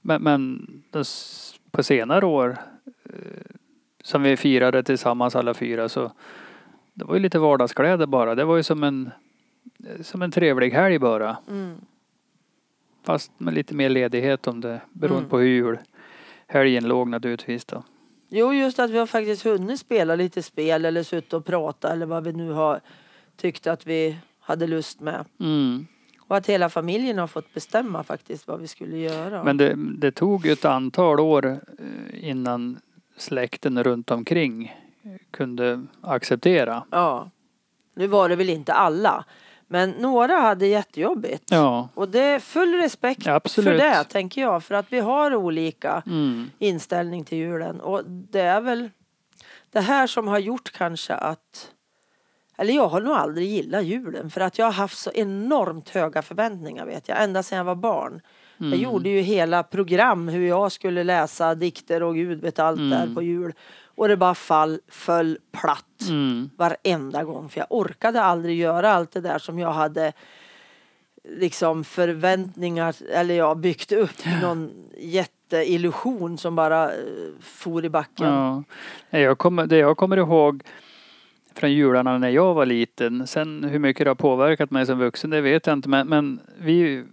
Men, 0.00 0.22
men 0.22 0.66
på 1.70 1.82
senare 1.82 2.26
år 2.26 2.56
som 4.02 4.22
vi 4.22 4.36
firade 4.36 4.82
tillsammans 4.82 5.36
alla 5.36 5.54
fyra 5.54 5.88
så 5.88 6.12
det 6.94 7.04
var 7.04 7.14
ju 7.14 7.20
lite 7.20 7.38
vardagskläder 7.38 8.06
bara. 8.06 8.34
Det 8.34 8.44
var 8.44 8.56
ju 8.56 8.62
som 8.62 8.82
en, 8.82 9.10
som 10.00 10.22
en 10.22 10.30
trevlig 10.30 10.70
helg 10.70 10.98
bara. 10.98 11.36
Mm. 11.48 11.74
Fast 13.04 13.32
med 13.38 13.54
lite 13.54 13.74
mer 13.74 13.88
ledighet 13.88 14.46
om 14.46 14.60
det 14.60 14.80
beroende 14.92 15.18
Mm. 15.18 15.30
på 15.30 15.38
hur 15.38 15.46
julhelgen 16.48 16.88
låg 16.88 17.08
naturligtvis 17.08 17.64
då. 17.64 17.82
Jo, 18.28 18.52
just 18.52 18.78
att 18.78 18.90
vi 18.90 18.98
har 18.98 19.06
faktiskt 19.06 19.44
hunnit 19.44 19.80
spela 19.80 20.14
lite 20.14 20.42
spel 20.42 20.84
eller 20.84 21.02
suttit 21.02 21.32
och 21.32 21.44
prata 21.44 21.92
eller 21.92 22.06
vad 22.06 22.24
vi 22.24 22.32
nu 22.32 22.50
har 22.50 22.80
tyckt 23.36 23.66
att 23.66 23.86
vi 23.86 24.18
hade 24.40 24.66
lust 24.66 25.00
med. 25.00 25.24
Mm. 25.40 25.86
Och 26.32 26.38
att 26.38 26.46
hela 26.46 26.68
familjen 26.68 27.18
har 27.18 27.26
fått 27.26 27.54
bestämma 27.54 28.04
faktiskt 28.04 28.48
vad 28.48 28.60
vi 28.60 28.66
skulle 28.66 28.98
göra. 28.98 29.44
Men 29.44 29.56
det, 29.56 29.74
det 29.76 30.12
tog 30.12 30.46
ju 30.46 30.52
ett 30.52 30.64
antal 30.64 31.20
år 31.20 31.46
eh, 31.46 32.28
innan 32.28 32.78
släkten 33.16 33.84
runt 33.84 34.10
omkring 34.10 34.74
kunde 35.30 35.86
acceptera. 36.00 36.84
Ja. 36.90 37.30
Nu 37.94 38.06
var 38.06 38.28
det 38.28 38.36
väl 38.36 38.50
inte 38.50 38.72
alla. 38.72 39.24
Men 39.66 39.90
några 39.90 40.32
hade 40.36 40.66
jättejobbigt. 40.66 41.44
Ja, 41.50 41.88
Och 41.94 42.08
det 42.08 42.20
är 42.20 42.38
full 42.38 42.74
respekt 42.74 43.26
Absolut. 43.26 43.80
för 43.80 43.88
det 43.88 44.04
tänker 44.04 44.40
jag. 44.40 44.64
För 44.64 44.74
att 44.74 44.92
vi 44.92 45.00
har 45.00 45.34
olika 45.34 46.02
mm. 46.06 46.50
inställning 46.58 47.24
till 47.24 47.38
julen. 47.38 47.80
Och 47.80 48.04
det 48.06 48.40
är 48.40 48.60
väl 48.60 48.90
det 49.70 49.80
här 49.80 50.06
som 50.06 50.28
har 50.28 50.38
gjort 50.38 50.72
kanske 50.72 51.14
att 51.14 51.72
eller 52.56 52.74
jag 52.74 52.88
har 52.88 53.00
nog 53.00 53.12
aldrig 53.14 53.48
gillat 53.48 53.84
julen 53.84 54.30
för 54.30 54.40
att 54.40 54.58
jag 54.58 54.66
har 54.66 54.72
haft 54.72 54.98
så 54.98 55.10
enormt 55.14 55.88
höga 55.88 56.22
förväntningar 56.22 56.86
vet 56.86 57.08
jag. 57.08 57.22
Ända 57.22 57.42
sedan 57.42 57.58
jag 57.58 57.64
var 57.64 57.74
barn. 57.74 58.20
Jag 58.56 58.66
Mm. 58.66 58.80
gjorde 58.80 59.08
ju 59.08 59.20
hela 59.20 59.62
program 59.62 60.28
hur 60.28 60.46
jag 60.48 60.72
skulle 60.72 61.04
läsa 61.04 61.54
dikter 61.54 62.02
och 62.02 62.14
gud 62.14 62.40
vet 62.40 62.58
allt 62.58 62.78
där 62.90 63.02
Mm. 63.02 63.14
på 63.14 63.22
jul. 63.22 63.52
Och 63.94 64.08
det 64.08 64.16
bara 64.16 64.34
fall, 64.34 64.80
föll 64.88 65.38
platt 65.52 66.02
Mm. 66.08 66.50
varenda 66.56 67.24
gång. 67.24 67.48
För 67.48 67.58
jag 67.60 67.66
orkade 67.70 68.22
aldrig 68.22 68.58
göra 68.58 68.92
allt 68.92 69.12
det 69.12 69.20
där 69.20 69.38
som 69.38 69.58
jag 69.58 69.72
hade 69.72 70.12
liksom 71.28 71.84
förväntningar 71.84 72.94
eller 73.12 73.34
jag 73.34 73.58
byggt 73.58 73.92
upp 73.92 74.24
någon 74.42 74.70
jätteillusion 74.98 76.38
som 76.38 76.56
bara 76.56 76.84
eh, 76.92 76.98
for 77.40 77.84
i 77.84 77.88
backen. 77.90 78.26
Ja. 79.10 79.18
Jag 79.18 79.38
kommer, 79.38 79.66
det 79.66 79.76
jag 79.76 79.96
kommer 79.96 80.16
ihåg 80.16 80.62
från 81.54 81.72
jularna 81.72 82.18
när 82.18 82.28
jag 82.28 82.54
var 82.54 82.66
liten. 82.66 83.26
Sen 83.26 83.64
hur 83.64 83.78
mycket 83.78 84.04
det 84.04 84.10
har 84.10 84.14
påverkat 84.14 84.70
mig 84.70 84.86
som 84.86 84.98
vuxen 84.98 85.30
det 85.30 85.40
vet 85.40 85.66
jag 85.66 85.72
inte. 85.76 85.88
Men, 85.88 86.08
men 86.08 86.40
vi 86.58 87.04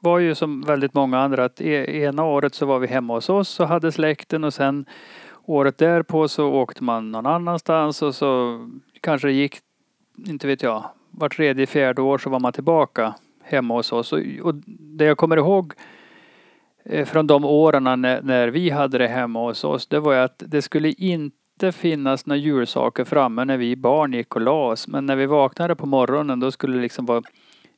var 0.00 0.18
ju 0.18 0.34
som 0.34 0.62
väldigt 0.62 0.94
många 0.94 1.18
andra 1.18 1.44
att 1.44 1.60
e, 1.60 2.02
ena 2.02 2.24
året 2.24 2.54
så 2.54 2.66
var 2.66 2.78
vi 2.78 2.86
hemma 2.86 3.14
hos 3.14 3.28
oss 3.28 3.60
och 3.60 3.68
hade 3.68 3.92
släkten 3.92 4.44
och 4.44 4.54
sen 4.54 4.86
året 5.44 5.78
därpå 5.78 6.28
så 6.28 6.52
åkte 6.52 6.84
man 6.84 7.12
någon 7.12 7.26
annanstans 7.26 8.02
och 8.02 8.14
så 8.14 8.60
kanske 9.00 9.28
det 9.28 9.32
gick, 9.32 9.56
inte 10.26 10.46
vet 10.46 10.62
jag, 10.62 10.84
var 11.10 11.28
tredje, 11.28 11.66
fjärde 11.66 12.02
år 12.02 12.18
så 12.18 12.30
var 12.30 12.40
man 12.40 12.52
tillbaka 12.52 13.14
hemma 13.42 13.74
hos 13.74 13.92
oss. 13.92 14.12
Och, 14.12 14.20
och 14.42 14.54
det 14.66 15.04
jag 15.04 15.16
kommer 15.16 15.36
ihåg 15.36 15.72
eh, 16.84 17.04
från 17.04 17.26
de 17.26 17.44
åren 17.44 17.84
när, 17.84 18.22
när 18.22 18.48
vi 18.48 18.70
hade 18.70 18.98
det 18.98 19.08
hemma 19.08 19.46
hos 19.46 19.64
oss, 19.64 19.86
det 19.86 20.00
var 20.00 20.12
ju 20.12 20.18
att 20.18 20.42
det 20.46 20.62
skulle 20.62 20.88
inte 20.88 21.43
finnas 21.72 22.26
några 22.26 22.38
julsaker 22.38 23.04
framme 23.04 23.44
när 23.44 23.56
vi 23.56 23.76
barn 23.76 24.12
gick 24.12 24.36
och 24.36 24.40
la 24.42 24.68
oss. 24.68 24.88
Men 24.88 25.06
när 25.06 25.16
vi 25.16 25.26
vaknade 25.26 25.76
på 25.76 25.86
morgonen 25.86 26.40
då 26.40 26.50
skulle 26.50 26.76
det 26.76 26.82
liksom 26.82 27.06
vara 27.06 27.22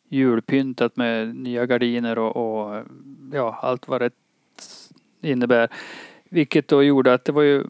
julpyntat 0.08 0.96
med 0.96 1.36
nya 1.36 1.66
gardiner 1.66 2.18
och, 2.18 2.36
och 2.36 2.84
ja, 3.32 3.58
allt 3.62 3.88
vad 3.88 4.00
det 4.00 4.10
innebär. 5.20 5.68
Vilket 6.28 6.68
då 6.68 6.82
gjorde 6.82 7.14
att 7.14 7.24
det 7.24 7.32
var 7.32 7.42
ju 7.42 7.64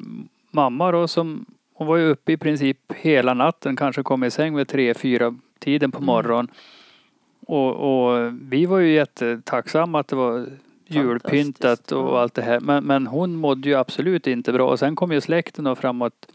mamma 0.51 0.93
då 0.93 1.09
som 1.09 1.47
hon 1.75 1.87
var 1.87 1.97
ju 1.97 2.09
uppe 2.09 2.33
i 2.33 2.37
princip 2.37 2.93
hela 2.93 3.35
natten, 3.35 3.77
kanske 3.77 4.03
kom 4.03 4.25
i 4.25 4.31
säng 4.31 4.57
vid 4.57 4.69
tre, 4.69 4.95
fyra 4.95 5.35
tiden 5.59 5.91
på 5.93 5.99
Mm. 5.99 6.07
morgonen. 6.07 6.49
Och, 7.47 7.73
och 7.75 8.33
vi 8.43 8.67
var 8.67 8.79
ju 8.79 8.93
jättetacksamma 8.93 10.01
att 10.01 10.09
det 10.09 10.17
var 10.17 10.47
julpyntat 10.87 11.93
och 11.93 12.21
allt 12.21 12.35
det 12.35 12.43
här. 12.43 12.61
Men, 12.61 12.85
men 12.85 13.07
hon 13.07 13.37
mådde 13.37 13.69
ju 13.69 13.75
absolut 13.75 14.27
inte 14.27 14.53
bra. 14.53 14.71
Och 14.71 14.79
sen 14.79 14.97
kom 14.97 15.13
ju 15.13 15.21
släkten 15.21 15.65
då 15.65 15.75
framåt 15.75 16.33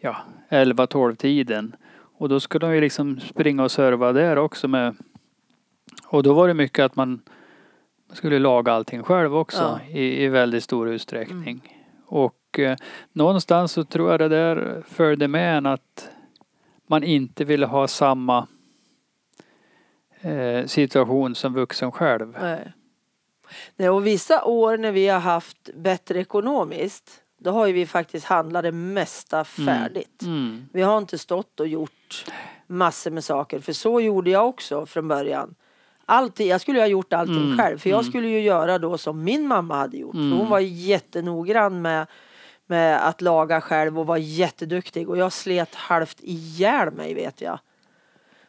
ja, 0.00 0.16
11-12 0.50 1.14
tiden. 1.14 1.76
Och 2.18 2.28
då 2.28 2.40
skulle 2.40 2.66
de 2.66 2.74
ju 2.74 2.80
liksom 2.80 3.20
springa 3.20 3.62
och 3.64 3.70
serva 3.70 4.12
där 4.12 4.36
också 4.36 4.68
med. 4.68 4.96
Och 6.06 6.22
då 6.22 6.34
var 6.34 6.48
det 6.48 6.54
mycket 6.54 6.84
att 6.84 6.96
man 6.96 7.20
skulle 8.12 8.38
laga 8.38 8.72
allting 8.72 9.02
själv 9.02 9.36
också 9.36 9.62
Ja. 9.62 9.98
i, 9.98 10.24
i 10.24 10.28
väldigt 10.28 10.64
stor 10.64 10.88
utsträckning. 10.88 11.74
Och 12.06 12.58
eh, 12.58 12.76
någonstans 13.12 13.72
så 13.72 13.84
tror 13.84 14.10
jag 14.10 14.20
det 14.20 14.28
där 14.28 14.82
följde 14.86 15.28
med 15.28 15.58
en 15.58 15.66
att 15.66 16.10
man 16.86 17.02
inte 17.04 17.44
ville 17.44 17.66
ha 17.66 17.88
samma 17.88 18.46
eh, 20.20 20.66
situation 20.66 21.34
som 21.34 21.54
vuxen 21.54 21.92
själv. 21.92 22.36
Nej. 22.40 22.72
Nej, 23.76 23.90
och 23.90 24.06
vissa 24.06 24.44
år 24.44 24.76
när 24.76 24.92
vi 24.92 25.08
har 25.08 25.20
haft 25.20 25.70
bättre 25.74 26.20
ekonomiskt 26.20 27.22
då 27.38 27.50
har 27.50 27.66
ju 27.66 27.72
vi 27.72 27.86
faktiskt 27.86 28.26
handlat 28.26 28.62
det 28.62 28.72
mesta 28.72 29.44
färdigt. 29.44 30.22
Mm. 30.22 30.68
Vi 30.72 30.82
har 30.82 30.98
inte 30.98 31.18
stått 31.18 31.60
och 31.60 31.68
gjort 31.68 32.24
massor 32.66 33.10
med 33.10 33.24
saker 33.24 33.60
för 33.60 33.72
så 33.72 34.00
gjorde 34.00 34.30
jag 34.30 34.48
också 34.48 34.86
från 34.86 35.08
början. 35.08 35.54
Alltid, 36.04 36.46
jag 36.46 36.60
skulle 36.60 36.80
ha 36.80 36.86
gjort 36.86 37.12
allting 37.12 37.44
Mm, 37.44 37.58
själv 37.58 37.78
för 37.78 37.90
jag 37.90 38.00
mm. 38.00 38.10
skulle 38.10 38.28
ju 38.28 38.40
göra 38.40 38.78
då 38.78 38.98
som 38.98 39.24
min 39.24 39.46
mamma 39.46 39.76
hade 39.76 39.96
gjort. 39.96 40.14
För 40.14 40.18
Mm. 40.18 40.38
hon 40.38 40.48
var 40.48 40.60
jättenoggrann 40.60 41.82
med, 41.82 42.06
med 42.66 43.08
att 43.08 43.20
laga 43.20 43.60
själv 43.60 43.98
och 43.98 44.06
var 44.06 44.16
jätteduktig 44.16 45.08
och 45.08 45.16
jag 45.16 45.32
slet 45.32 45.74
halvt 45.74 46.20
ihjäl 46.20 46.90
mig 46.90 47.14
vet 47.14 47.40
jag. 47.40 47.58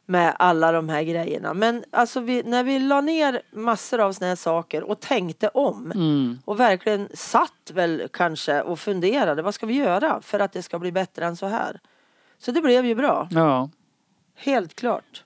Med 0.10 0.36
alla 0.40 0.72
de 0.72 0.90
här 0.90 1.04
grejerna. 1.04 1.54
Men 1.54 1.84
alltså 1.92 2.20
vi, 2.20 2.44
när 2.44 2.64
vi 2.64 2.80
la 2.80 3.02
ner 3.02 3.42
massor 3.52 4.00
av 4.00 4.14
såna 4.14 4.28
här 4.28 4.36
saker 4.36 4.84
och 4.84 5.00
tänkte 5.00 5.48
om 5.48 5.92
Mm. 5.92 6.40
och 6.46 6.60
verkligen 6.60 7.10
satt 7.14 7.72
väl 7.74 8.08
kanske 8.14 8.62
och 8.62 8.80
funderade 8.80 9.42
vad 9.42 9.54
ska 9.56 9.66
vi 9.66 9.74
göra 9.74 10.22
för 10.22 10.40
att 10.40 10.52
det 10.54 10.62
ska 10.64 10.80
bli 10.80 10.92
bättre 10.92 11.26
än 11.26 11.36
så 11.38 11.46
här. 11.46 11.80
Så 12.38 12.52
det 12.52 12.62
blev 12.62 12.86
ju 12.86 12.96
bra. 12.96 13.28
Ja. 13.32 13.70
Helt 14.36 14.76
klart. 14.76 15.24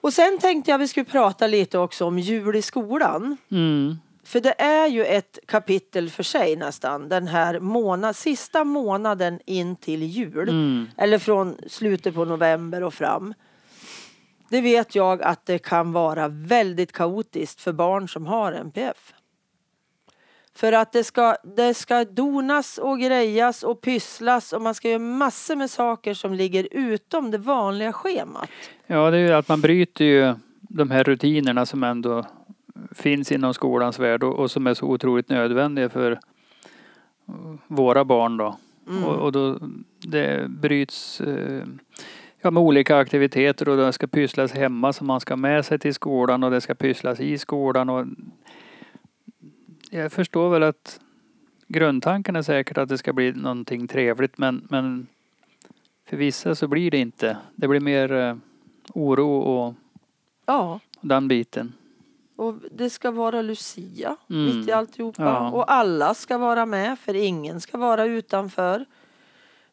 Och 0.00 0.12
sen 0.12 0.38
tänkte 0.38 0.70
jag 0.70 0.78
vi 0.78 0.88
skulle 0.88 1.04
prata 1.04 1.46
lite 1.46 1.78
också 1.78 2.04
om 2.06 2.18
jul 2.18 2.56
i 2.56 2.62
skolan. 2.62 3.36
Mm. 3.50 3.98
För 4.24 4.40
det 4.40 4.54
är 4.62 4.86
ju 4.86 5.04
ett 5.04 5.38
kapitel 5.46 6.10
för 6.10 6.22
sig 6.22 6.56
nästan. 6.56 7.08
Den 7.08 7.26
här 7.26 7.60
månad, 7.60 8.16
sista 8.16 8.64
månaden 8.64 9.40
in 9.46 9.76
till 9.76 10.02
jul. 10.02 10.48
Mm. 10.48 10.86
Eller 10.96 11.18
från 11.18 11.56
slutet 11.66 12.14
på 12.14 12.24
november 12.24 12.82
och 12.82 12.94
fram. 12.94 13.34
Det 14.48 14.60
vet 14.60 14.94
jag 14.94 15.22
att 15.22 15.46
det 15.46 15.58
kan 15.58 15.92
vara 15.92 16.28
väldigt 16.28 16.92
kaotiskt 16.92 17.60
för 17.60 17.72
barn 17.72 18.08
som 18.08 18.26
har 18.26 18.52
NPF. 18.52 19.14
För 20.56 20.72
att 20.72 20.92
det 20.92 21.04
ska, 21.04 21.36
det 21.56 21.74
ska 21.74 22.04
donas 22.04 22.78
och 22.78 23.00
grejas 23.00 23.62
och 23.62 23.80
pysslas 23.80 24.52
och 24.52 24.62
man 24.62 24.74
ska 24.74 24.88
göra 24.88 24.98
massor 24.98 25.56
med 25.56 25.70
saker 25.70 26.14
som 26.14 26.34
ligger 26.34 26.68
utom 26.70 27.30
det 27.30 27.38
vanliga 27.38 27.92
schemat. 27.92 28.50
Ja, 28.86 29.10
det 29.10 29.16
är 29.16 29.20
ju 29.20 29.32
att 29.32 29.48
man 29.48 29.60
bryter 29.60 30.04
ju 30.04 30.34
de 30.60 30.90
här 30.90 31.04
rutinerna 31.04 31.66
som 31.66 31.82
ändå 31.82 32.26
finns 32.92 33.32
inom 33.32 33.54
skolans 33.54 33.98
värld 33.98 34.24
och, 34.24 34.38
och 34.38 34.50
som 34.50 34.66
är 34.66 34.74
så 34.74 34.86
otroligt 34.86 35.28
nödvändiga 35.28 35.88
för 35.88 36.20
våra 37.66 38.04
barn 38.04 38.36
då. 38.36 38.56
Mm. 38.88 39.04
Och, 39.04 39.16
och 39.16 39.32
då 39.32 39.58
det 39.98 40.50
bryts 40.50 41.20
eh, 41.20 41.64
ja, 42.40 42.50
med 42.50 42.62
olika 42.62 42.96
aktiviteter 42.96 43.68
och 43.68 43.76
det 43.76 43.92
ska 43.92 44.06
pysslas 44.06 44.52
hemma 44.52 44.92
som 44.92 45.06
man 45.06 45.20
ska 45.20 45.36
med 45.36 45.64
sig 45.64 45.78
till 45.78 45.94
skolan 45.94 46.42
och 46.42 46.50
det 46.50 46.60
ska 46.60 46.74
pysslas 46.74 47.20
i 47.20 47.38
skolan 47.38 47.88
och 47.88 48.06
jag 49.90 50.12
förstår 50.12 50.50
väl 50.50 50.62
att 50.62 51.00
grundtanken 51.68 52.36
är 52.36 52.42
säkert 52.42 52.78
att 52.78 52.88
det 52.88 52.98
ska 52.98 53.12
bli 53.12 53.32
någonting 53.32 53.88
trevligt 53.88 54.38
men, 54.38 54.66
men 54.70 55.06
För 56.08 56.16
vissa 56.16 56.54
så 56.54 56.68
blir 56.68 56.90
det 56.90 56.98
inte. 56.98 57.36
Det 57.54 57.68
blir 57.68 57.80
mer 57.80 58.12
eh, 58.12 58.36
oro 58.94 59.38
och 59.38 59.74
Ja, 60.46 60.80
den 61.00 61.28
biten. 61.28 61.72
Och 62.36 62.54
det 62.70 62.90
ska 62.90 63.10
vara 63.10 63.42
Lucia 63.42 64.16
Mm. 64.30 64.44
mitt 64.44 64.68
i 64.68 64.72
alltihopa. 64.72 65.22
Ja. 65.22 65.50
Och 65.50 65.72
alla 65.72 66.14
ska 66.14 66.38
vara 66.38 66.66
med 66.66 66.98
för 66.98 67.14
ingen 67.14 67.60
ska 67.60 67.78
vara 67.78 68.04
utanför. 68.04 68.84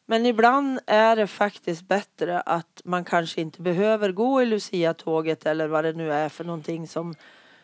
Men 0.06 0.26
ibland 0.26 0.80
är 0.86 1.16
det 1.16 1.26
faktiskt 1.26 1.88
bättre 1.88 2.40
att 2.40 2.82
man 2.84 3.04
kanske 3.04 3.40
inte 3.40 3.62
behöver 3.62 4.12
gå 4.12 4.42
i 4.42 4.46
Lucia-tåget 4.46 5.46
eller 5.46 5.68
vad 5.68 5.84
det 5.84 5.92
nu 5.92 6.12
är 6.12 6.28
för 6.28 6.44
någonting 6.44 6.88
som 6.88 7.14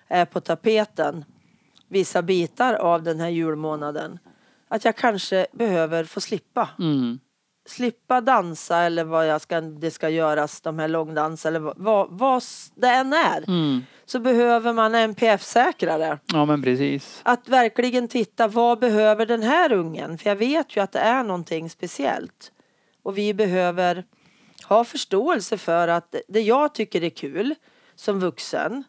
är 0.09 0.25
på 0.25 0.41
tapeten 0.41 1.25
vissa 1.89 2.23
bitar 2.23 2.75
av 2.75 3.03
den 3.03 3.21
här 3.21 3.29
julmånaden. 3.29 4.19
Att 4.69 4.85
jag 4.85 4.97
kanske 4.97 5.47
behöver 5.53 6.05
få 6.05 6.21
slippa. 6.21 6.69
Mm. 6.79 7.19
Slippa 7.69 8.21
dansa 8.21 8.79
eller 8.79 9.05
vad 9.05 9.27
jag 9.27 9.41
ska, 9.41 9.61
det 9.61 9.91
ska 9.91 10.09
göras, 10.09 10.61
de 10.61 10.79
här 10.79 10.89
långdans 10.89 11.47
eller 11.47 11.61
vad, 11.61 11.77
vad, 11.77 12.09
vad 12.11 12.43
det 12.75 12.89
än 12.89 13.13
är. 13.13 13.49
Mm. 13.49 13.83
Så 14.07 14.21
behöver 14.21 14.73
man 14.73 14.95
NPF-säkrare. 14.95 16.19
Ja 16.33 16.45
men 16.45 16.63
precis. 16.63 17.21
Att 17.23 17.49
verkligen 17.49 18.09
titta, 18.09 18.49
vad 18.49 18.79
behöver 18.79 19.27
den 19.27 19.43
här 19.43 19.73
ungen? 19.73 20.19
För 20.19 20.31
jag 20.31 20.37
vet 20.37 20.77
ju 20.77 20.81
att 20.81 20.93
det 20.93 20.99
är 20.99 21.25
någonting 21.25 21.71
speciellt. 21.71 22.53
Och 23.03 23.19
vi 23.19 23.35
behöver 23.35 24.05
ha 24.69 24.85
förståelse 24.85 25.59
för 25.59 25.89
att 25.89 26.15
det 26.29 26.41
jag 26.41 26.75
tycker 26.75 27.05
är 27.05 27.11
kul 27.11 27.55
som 27.95 28.21
vuxen, 28.21 28.85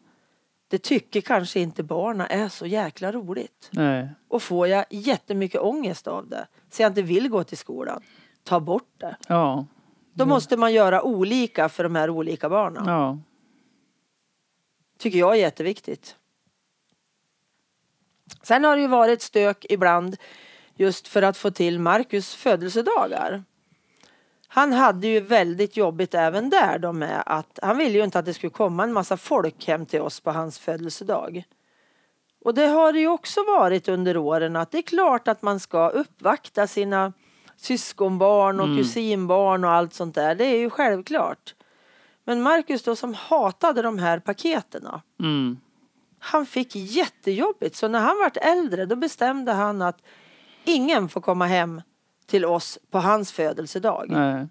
det 0.70 0.78
tycker 0.78 1.20
kanske 1.20 1.60
inte 1.60 1.82
barnen 1.82 2.26
är 2.30 2.48
så 2.48 2.66
jäkla 2.66 3.12
roligt. 3.12 3.68
Nej. 3.70 4.08
Och 4.28 4.42
får 4.42 4.68
jag 4.68 4.84
jättemycket 4.90 5.60
ångest 5.60 6.08
av 6.08 6.28
det, 6.28 6.46
så 6.70 6.82
jag 6.82 6.90
inte 6.90 7.02
vill 7.02 7.28
gå 7.28 7.44
till 7.44 7.58
skolan, 7.58 8.02
ta 8.50 8.60
bort 8.60 8.92
det. 8.98 9.16
Ja. 9.28 9.66
Då 10.12 10.26
måste 10.26 10.56
man 10.56 10.72
göra 10.72 11.02
olika 11.02 11.68
för 11.68 11.82
de 11.82 11.94
här 11.94 12.10
olika 12.10 12.48
barnen. 12.48 12.86
Ja. 12.86 13.18
Tycker 14.98 15.18
jag 15.18 15.32
är 15.32 15.40
jätteviktigt. 15.40 16.16
Sen 18.42 18.64
har 18.64 18.76
det 18.76 18.82
ju 18.82 18.88
varit 18.88 19.22
stök 19.22 19.66
ibland 19.68 20.16
just 20.74 21.08
för 21.08 21.22
att 21.22 21.36
få 21.36 21.50
till 21.50 21.78
Marcus 21.78 22.34
födelsedagar. 22.34 23.44
Han 24.48 24.72
hade 24.72 25.06
ju 25.06 25.20
väldigt 25.20 25.76
jobbigt 25.76 26.14
även 26.14 26.50
där 26.50 26.78
då 26.78 26.92
med 26.92 27.22
att 27.26 27.58
han 27.62 27.78
ville 27.78 27.98
ju 27.98 28.04
inte 28.04 28.18
att 28.18 28.24
det 28.24 28.34
skulle 28.34 28.50
komma 28.50 28.84
en 28.84 28.92
massa 28.92 29.16
folk 29.16 29.66
hem 29.66 29.86
till 29.86 30.00
oss 30.00 30.20
på 30.20 30.30
hans 30.30 30.58
födelsedag. 30.58 31.44
Och 32.44 32.54
det 32.54 32.66
har 32.66 32.92
det 32.92 33.00
ju 33.00 33.08
också 33.08 33.44
varit 33.44 33.88
under 33.88 34.16
åren 34.16 34.56
att 34.56 34.70
det 34.70 34.78
är 34.78 34.82
klart 34.82 35.28
att 35.28 35.42
man 35.42 35.60
ska 35.60 35.88
uppvakta 35.88 36.66
sina 36.66 37.12
syskonbarn 37.60 38.60
och 38.60 38.66
Mm. 38.66 38.78
kusinbarn 38.78 39.64
och 39.64 39.70
allt 39.70 39.94
sånt 39.94 40.14
där. 40.14 40.34
Det 40.34 40.44
är 40.44 40.58
ju 40.58 40.70
självklart. 40.70 41.54
Men 42.24 42.42
Marcus 42.42 42.82
då 42.82 42.96
som 42.96 43.14
hatade 43.14 43.82
de 43.82 43.98
här 43.98 44.18
paketerna. 44.18 45.02
Mm. 45.20 45.58
Han 46.18 46.46
fick 46.46 46.76
jättejobbigt 46.76 47.76
så 47.76 47.88
när 47.88 47.98
han 48.00 48.18
vart 48.18 48.36
äldre 48.36 48.86
då 48.86 48.96
bestämde 48.96 49.52
han 49.52 49.82
att 49.82 50.02
ingen 50.64 51.08
får 51.08 51.20
komma 51.20 51.46
hem 51.46 51.82
till 52.26 52.44
oss 52.44 52.78
på 52.90 52.98
hans 52.98 53.32
födelsedag. 53.32 54.06
Nej. 54.08 54.46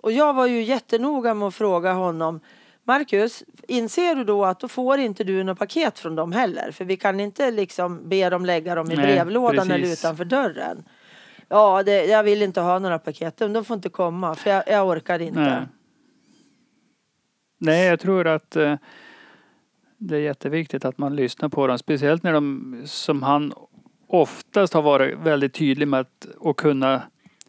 Och 0.00 0.12
jag 0.12 0.32
var 0.34 0.46
ju 0.46 0.62
jättenoga 0.62 1.34
med 1.34 1.48
att 1.48 1.54
fråga 1.54 1.92
honom 1.92 2.40
Marcus, 2.84 3.42
inser 3.68 4.14
du 4.14 4.24
då 4.24 4.44
att 4.44 4.60
då 4.60 4.68
får 4.68 4.98
inte 4.98 5.24
du 5.24 5.44
något 5.44 5.58
paket 5.58 5.98
från 5.98 6.14
dem 6.16 6.32
heller? 6.32 6.70
För 6.72 6.84
vi 6.84 6.96
kan 6.96 7.20
inte 7.20 7.50
liksom 7.50 8.08
be 8.08 8.30
dem 8.30 8.44
lägga 8.46 8.74
dem 8.74 8.90
i 8.90 8.96
Nej, 8.96 9.06
brevlådan 9.06 9.70
eller 9.70 9.84
precis. 9.84 10.00
utanför 10.04 10.24
dörren. 10.24 10.84
Ja, 11.52 11.82
det, 11.82 12.04
jag 12.04 12.22
vill 12.22 12.42
inte 12.42 12.60
ha 12.60 12.78
några 12.78 12.98
paket. 12.98 13.36
De 13.36 13.64
får 13.64 13.74
inte 13.74 13.88
komma 13.88 14.34
för 14.34 14.50
jag, 14.50 14.62
jag 14.66 14.88
orkar 14.88 15.18
inte. 15.18 15.40
Nej. 15.40 15.66
Nej, 17.58 17.86
jag 17.86 18.00
tror 18.00 18.26
att 18.26 18.56
eh, 18.56 18.74
det 19.98 20.16
är 20.16 20.20
jätteviktigt 20.20 20.84
att 20.84 20.98
man 20.98 21.16
lyssnar 21.16 21.48
på 21.48 21.66
dem. 21.66 21.78
Speciellt 21.78 22.22
när 22.22 22.32
de, 22.32 22.82
som 22.86 23.22
han 23.22 23.52
oftast 24.08 24.74
har 24.74 24.82
varit 24.82 25.18
väldigt 25.18 25.54
tydlig 25.54 25.88
med 25.88 26.00
att 26.00 26.26
och 26.38 26.56
kunna 26.58 27.02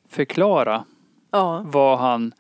förklara 0.10 0.84
Ja. 1.32 1.64
vad 1.66 2.00
han 2.00 2.34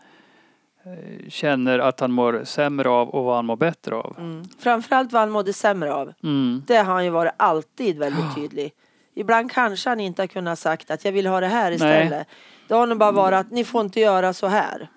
eh, 0.84 1.30
känner 1.30 1.80
att 1.80 2.00
han 2.00 2.12
mår 2.12 2.41
sämre 2.43 2.89
av 2.89 3.10
och 3.10 3.24
vad 3.24 3.36
han 3.36 3.45
mår 3.45 3.56
bättre 3.56 3.95
av. 3.95 4.15
Mm. 4.19 4.43
Framförallt 4.60 5.12
vad 5.12 5.19
han 5.21 5.30
mådde 5.32 5.54
sämre 5.54 5.93
av. 5.93 6.13
Mm. 6.24 6.63
Det 6.67 6.78
har 6.78 6.93
han 6.93 7.04
ju 7.04 7.10
varit 7.10 7.34
alltid 7.38 7.97
väldigt 8.00 8.36
tydlig. 8.36 8.71
Ibland 9.13 9.52
kanske 9.52 9.89
han 9.89 10.00
inte 10.00 10.21
har 10.21 10.28
kunnat 10.28 10.60
sagt 10.60 10.91
att 10.91 11.06
jag 11.06 11.12
vill 11.12 11.28
ha 11.28 11.39
det 11.39 11.47
här 11.47 11.71
istället. 11.71 12.28
Det 12.67 12.74
har 12.74 12.88
nog 12.88 12.97
bara 12.97 13.12
varit 13.12 13.39
att 13.39 13.52
ni 13.52 13.63
får 13.65 13.82
inte 13.82 14.00
göra 14.00 14.34
så 14.34 14.47
här. 14.47 14.88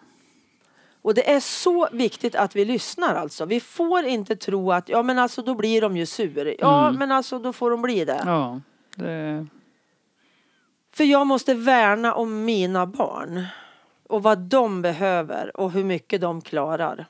Och 1.03 1.15
det 1.15 1.31
är 1.33 1.41
så 1.41 1.89
viktigt 1.93 2.35
att 2.35 2.57
vi 2.57 2.65
lyssnar 2.65 3.15
alltså. 3.15 3.45
Vi 3.45 3.61
får 3.61 4.05
inte 4.05 4.37
tro 4.37 4.73
att 4.73 4.89
ja 4.89 5.03
men 5.03 5.19
alltså 5.19 5.43
då 5.43 5.55
blir 5.55 5.81
de 5.81 5.97
ju 5.97 6.07
sur. 6.07 6.55
Ja 6.59 6.87
Mm. 6.89 6.99
men 6.99 7.13
alltså 7.13 7.39
då 7.39 7.53
får 7.53 7.71
de 7.71 7.83
bli 7.83 8.05
det. 8.05 8.23
Ja, 8.25 8.61
det, 8.97 9.47
För 10.93 11.05
jag 11.05 11.27
måste 11.27 11.55
värna 11.55 12.15
om 12.15 12.45
mina 12.45 12.87
barn. 12.87 13.47
Och 14.09 14.23
vad 14.23 14.39
de 14.39 14.83
behöver 14.83 15.57
och 15.61 15.71
hur 15.73 15.85
mycket 15.85 16.21
de 16.21 16.41
klarar. 16.43 17.07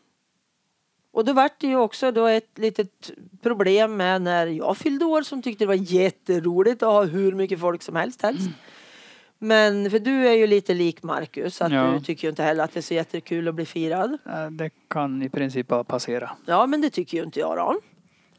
Och 1.15 1.25
då 1.25 1.33
vart 1.33 1.61
det 1.61 1.67
ju 1.67 1.77
också 1.77 2.11
då 2.11 2.27
ett 2.27 2.59
litet 2.59 3.11
problem 3.43 3.97
med 3.97 4.23
när 4.23 4.47
jag 4.47 4.77
fyllde 4.77 5.05
år 5.05 5.23
som 5.23 5.43
tyckte 5.43 5.65
det 5.65 5.69
var 5.69 5.75
jätteroligt 5.93 6.83
att 6.83 6.89
ha 6.89 7.05
hur 7.05 7.33
mycket 7.33 7.61
folk 7.61 7.83
som 7.83 7.97
helst 7.97 8.23
helst. 8.23 8.49
Men 9.39 9.91
för 9.91 9.99
du 9.99 10.29
är 10.29 10.33
ju 10.33 10.47
lite 10.47 10.75
lik 10.75 11.03
Marcus 11.03 11.63
att 11.63 11.73
Ja. 11.73 11.85
du 11.87 12.01
tycker 12.01 12.25
ju 12.25 12.31
inte 12.31 12.43
heller 12.43 12.65
att 12.65 12.73
det 12.75 12.81
är 12.81 12.83
så 12.83 12.95
jättekul 12.95 13.49
att 13.49 13.55
bli 13.55 13.67
firad. 13.67 14.19
eh, 14.27 14.51
det 14.51 14.71
kan 14.91 15.23
i 15.23 15.29
princip 15.29 15.69
bara 15.69 15.85
passera. 15.85 16.31
Ja 16.47 16.67
men 16.67 16.81
det 16.81 16.91
tycker 16.91 17.19
ju 17.19 17.25
inte 17.25 17.41
jag 17.41 17.57
då. 17.57 17.81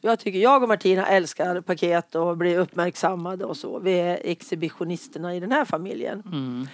Jag 0.01 0.19
tycker 0.19 0.39
jag 0.39 0.63
och 0.63 0.69
Martina 0.69 1.07
älskar 1.07 1.61
paket 1.61 2.15
och 2.15 2.37
blir 2.37 2.57
uppmärksammade 2.59 3.45
och 3.45 3.57
så. 3.57 3.79
Vi 3.79 3.93
är 3.99 4.19
exhibitionisterna 4.23 5.35
i 5.35 5.39
den 5.39 5.51
här 5.51 5.65
familjen. 5.65 6.23
Mm. 6.25 6.67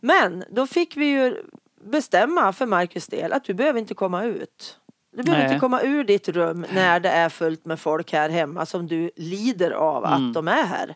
Men 0.00 0.44
då 0.50 0.66
fick 0.66 0.96
vi 0.96 1.06
ju 1.06 1.36
bestämma 1.84 2.52
för 2.52 2.66
Marcus 2.66 3.06
del 3.06 3.32
att 3.32 3.44
du 3.44 3.54
behöver 3.54 3.78
inte 3.80 3.94
komma 3.94 4.24
ut. 4.24 4.78
Du 5.16 5.22
behöver 5.22 5.44
Nej. 5.44 5.52
inte 5.54 5.60
komma 5.60 5.82
ur 5.82 6.04
ditt 6.04 6.28
rum 6.28 6.66
när 6.74 7.00
det 7.00 7.08
är 7.08 7.28
fullt 7.28 7.64
med 7.64 7.80
folk 7.80 8.12
här 8.12 8.28
hemma 8.30 8.66
som 8.66 8.86
du 8.86 9.10
lider 9.16 9.70
av 9.70 10.04
Mm. 10.04 10.28
att 10.28 10.34
de 10.34 10.48
är 10.48 10.64
här. 10.64 10.94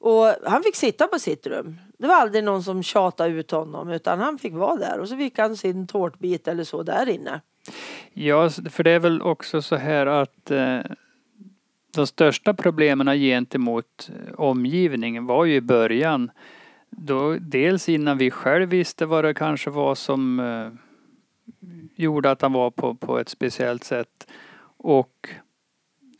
Och 0.00 0.34
han 0.50 0.62
fick 0.62 0.76
sitta 0.76 1.06
på 1.06 1.18
sitt 1.18 1.46
rum. 1.46 1.76
Det 1.98 2.06
var 2.06 2.14
aldrig 2.14 2.44
någon 2.44 2.62
som 2.62 2.82
tjatade 2.82 3.30
ut 3.30 3.50
honom 3.50 3.88
utan 3.90 4.18
han 4.18 4.38
fick 4.38 4.54
vara 4.54 4.76
där 4.76 4.98
och 5.00 5.08
så 5.08 5.16
fick 5.16 5.38
han 5.38 5.56
sin 5.56 5.86
tårtbit 5.86 6.48
eller 6.48 6.64
så 6.64 6.82
där 6.82 7.08
inne. 7.08 7.40
Ja, 8.12 8.50
för 8.50 8.82
det 8.84 8.90
är 8.90 8.98
väl 8.98 9.22
också 9.22 9.62
så 9.62 9.76
här 9.76 10.06
att 10.06 10.50
eh, 10.50 10.80
de 11.94 12.06
största 12.06 12.54
problemen 12.54 13.18
gentemot 13.18 14.10
eh, 14.28 14.34
omgivningen 14.40 15.26
var 15.26 15.44
ju 15.44 15.54
i 15.54 15.60
början. 15.60 16.30
Då, 16.90 17.36
dels 17.40 17.88
innan 17.88 18.18
vi 18.18 18.30
själv 18.30 18.68
visste 18.68 19.06
vad 19.06 19.24
det 19.24 19.34
kanske 19.34 19.70
var 19.70 19.94
som 19.94 20.40
eh, 20.40 20.68
gjorde 21.98 22.30
att 22.30 22.42
han 22.42 22.52
var 22.52 22.70
på, 22.70 22.94
på 22.94 23.18
ett 23.18 23.28
speciellt 23.28 23.84
sätt. 23.84 24.30
Och 24.76 25.28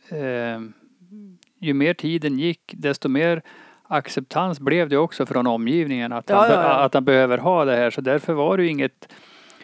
eh, 0.09 0.61
ju 1.59 1.73
mer 1.73 1.93
tiden 1.93 2.39
gick 2.39 2.73
desto 2.77 3.09
mer 3.09 3.41
acceptans 3.87 4.59
blev 4.59 4.89
det 4.89 4.97
också 4.97 5.25
från 5.25 5.47
omgivningen 5.47 6.13
att, 6.13 6.29
Ja, 6.29 6.35
han, 6.35 6.49
ja, 6.49 6.63
ja. 6.63 6.69
att 6.69 6.93
han 6.93 7.05
behöver 7.05 7.37
ha 7.37 7.65
det 7.65 7.75
här. 7.75 7.89
Så 7.89 8.01
därför 8.01 8.33
var 8.33 8.57
det 8.57 8.63
ju 8.63 8.69
inget 8.69 9.13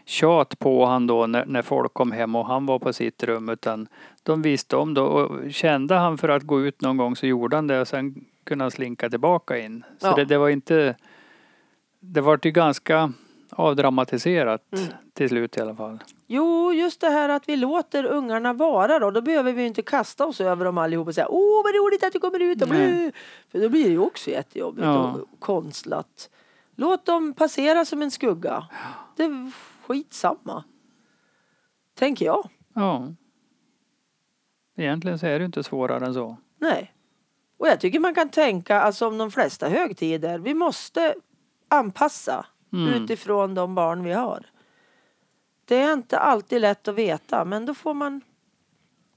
tjat 0.06 0.60
på 0.60 0.86
han 0.86 1.08
då 1.08 1.28
när, 1.28 1.45
när 1.45 1.62
folk 1.62 1.93
kom 1.93 2.12
hem 2.12 2.36
och 2.36 2.47
han 2.47 2.65
var 2.65 2.80
på 2.80 2.93
sitt 2.93 3.23
rum 3.23 3.49
utan 3.49 3.88
de 4.23 4.41
visste 4.41 4.75
om 4.75 4.93
det 4.93 5.01
och 5.01 5.51
kände 5.54 5.95
han 5.95 6.17
för 6.17 6.30
att 6.30 6.43
gå 6.43 6.62
ut 6.62 6.82
någon 6.82 6.97
gång 6.97 7.15
så 7.15 7.28
gjorde 7.28 7.56
han 7.56 7.67
det 7.67 7.82
och 7.82 7.88
sen 7.88 8.25
kunde 8.43 8.63
han 8.63 8.71
slinka 8.71 9.10
tillbaka 9.10 9.58
in. 9.58 9.84
Så 9.97 10.15
det, 10.15 10.25
det 10.25 10.38
var 10.38 10.49
inte 10.49 10.95
det 11.99 12.21
var 12.21 12.39
ju 12.43 12.51
ganska 12.51 13.13
avdramatiserat 13.55 14.61
Mm. 14.71 14.85
till 15.13 15.29
slut 15.29 15.57
i 15.57 15.61
alla 15.61 15.75
fall. 15.75 16.03
Jo, 16.27 16.73
just 16.73 17.01
det 17.01 17.09
här 17.09 17.29
att 17.29 17.49
vi 17.49 17.55
låter 17.55 18.03
ungarna 18.05 18.53
vara 18.53 18.99
då. 18.99 19.11
Då 19.11 19.21
behöver 19.21 19.53
vi 19.53 19.65
inte 19.65 19.81
kasta 19.81 20.25
oss 20.25 20.41
över 20.41 20.65
dem 20.65 20.77
allihop 20.77 21.07
och 21.07 21.15
säga 21.15 21.27
Åh 21.29 21.63
vad 21.63 21.75
roligt 21.75 22.03
att 22.03 22.13
du 22.13 22.19
kommer 22.19 22.39
ut 22.39 22.61
och. 22.61 22.67
För 23.51 23.59
då 23.61 23.69
blir 23.69 23.83
det 23.83 23.89
ju 23.89 23.99
också 23.99 24.29
jättejobbigt 24.29 24.85
Ja. 24.85 25.11
och 25.13 25.39
konstlat. 25.39 26.29
Låt 26.75 27.05
dem 27.05 27.33
passera 27.33 27.85
som 27.85 28.01
en 28.01 28.11
skugga. 28.11 28.67
Det 29.15 29.23
är 29.23 29.51
skitsamma. 29.87 30.63
Tänker 31.97 32.25
jag. 32.25 32.49
Ja. 32.73 33.07
Egentligen 34.77 35.19
så 35.19 35.25
är 35.25 35.39
det 35.39 35.45
inte 35.45 35.63
svårare 35.63 36.05
än 36.05 36.13
så. 36.13 36.37
Nej. 36.59 36.91
Och 37.57 37.67
jag 37.67 37.79
tycker 37.79 37.99
man 37.99 38.15
kan 38.15 38.29
tänka, 38.29 38.81
alltså 38.81 39.07
om 39.07 39.17
de 39.17 39.31
flesta 39.31 39.69
högtider, 39.69 40.39
vi 40.39 40.53
måste 40.53 41.15
anpassa 41.67 42.45
Mm. 42.75 43.03
utifrån 43.03 43.55
de 43.55 43.75
barn 43.75 44.03
vi 44.03 44.13
har. 44.13 44.45
Det 45.65 45.75
är 45.75 45.93
inte 45.93 46.19
alltid 46.19 46.61
lätt 46.61 46.88
att 46.88 46.95
veta, 46.95 47.45
men 47.45 47.65
då 47.65 47.73
får 47.73 47.93
man... 47.93 48.21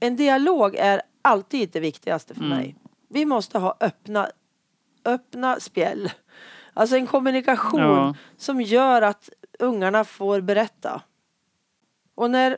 En 0.00 0.16
dialog 0.16 0.74
är 0.74 1.02
alltid 1.22 1.70
det 1.70 1.80
viktigaste 1.80 2.34
för 2.34 2.44
Mm. 2.44 2.56
mig. 2.58 2.76
Vi 3.08 3.24
måste 3.24 3.58
ha 3.58 3.76
öppna, 3.80 4.28
öppna 5.04 5.60
spjäll. 5.60 6.10
Alltså 6.74 6.96
en 6.96 7.06
kommunikation 7.06 7.80
Ja. 7.80 8.14
som 8.36 8.60
gör 8.60 9.02
att 9.02 9.30
ungarna 9.58 10.04
får 10.04 10.40
berätta. 10.40 11.02
Och 12.14 12.30
när 12.30 12.56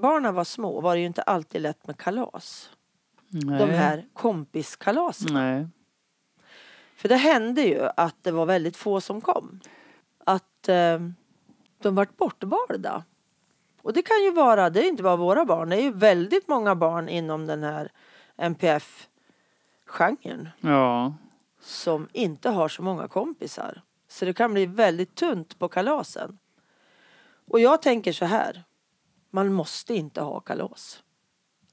barnen 0.00 0.34
var 0.34 0.44
små 0.44 0.80
var 0.80 0.94
det 0.94 1.00
ju 1.00 1.06
inte 1.06 1.22
alltid 1.22 1.60
lätt 1.62 1.86
med 1.86 1.96
kalas. 1.98 2.70
Nej. 3.28 3.58
De 3.58 3.66
här 3.70 4.04
kompiskalasen. 4.12 5.34
Nej. 5.34 5.66
För 6.96 7.08
det 7.08 7.16
hände 7.16 7.62
ju 7.62 7.88
att 7.96 8.16
det 8.22 8.30
var 8.30 8.46
väldigt 8.46 8.76
få 8.76 9.00
som 9.00 9.20
kom. 9.20 9.60
Att 10.62 10.68
eh, 10.68 10.98
de 11.78 11.94
vart 11.94 12.16
bortvalda. 12.16 13.04
Och 13.82 13.92
det 13.92 14.02
kan 14.02 14.22
ju 14.22 14.30
vara, 14.30 14.70
det 14.70 14.80
är 14.84 14.88
inte 14.88 15.02
bara 15.02 15.16
våra 15.16 15.44
barn, 15.44 15.68
det 15.68 15.76
är 15.76 15.82
ju 15.82 15.92
väldigt 15.92 16.48
många 16.48 16.74
barn 16.74 17.08
inom 17.08 17.46
den 17.46 17.62
här 17.62 17.90
NPF-genren 18.36 20.48
Ja. 20.60 21.14
som 21.60 22.08
inte 22.12 22.50
har 22.50 22.68
så 22.68 22.82
många 22.82 23.08
kompisar. 23.08 23.82
Så 24.08 24.24
det 24.24 24.32
kan 24.32 24.52
bli 24.52 24.66
väldigt 24.66 25.14
tunt 25.14 25.58
på 25.58 25.68
kalasen. 25.68 26.38
Och 27.48 27.60
jag 27.60 27.82
tänker 27.82 28.12
så 28.12 28.24
här. 28.24 28.62
Man 29.30 29.52
måste 29.52 29.94
inte 29.94 30.20
ha 30.20 30.40
kalas. 30.40 31.02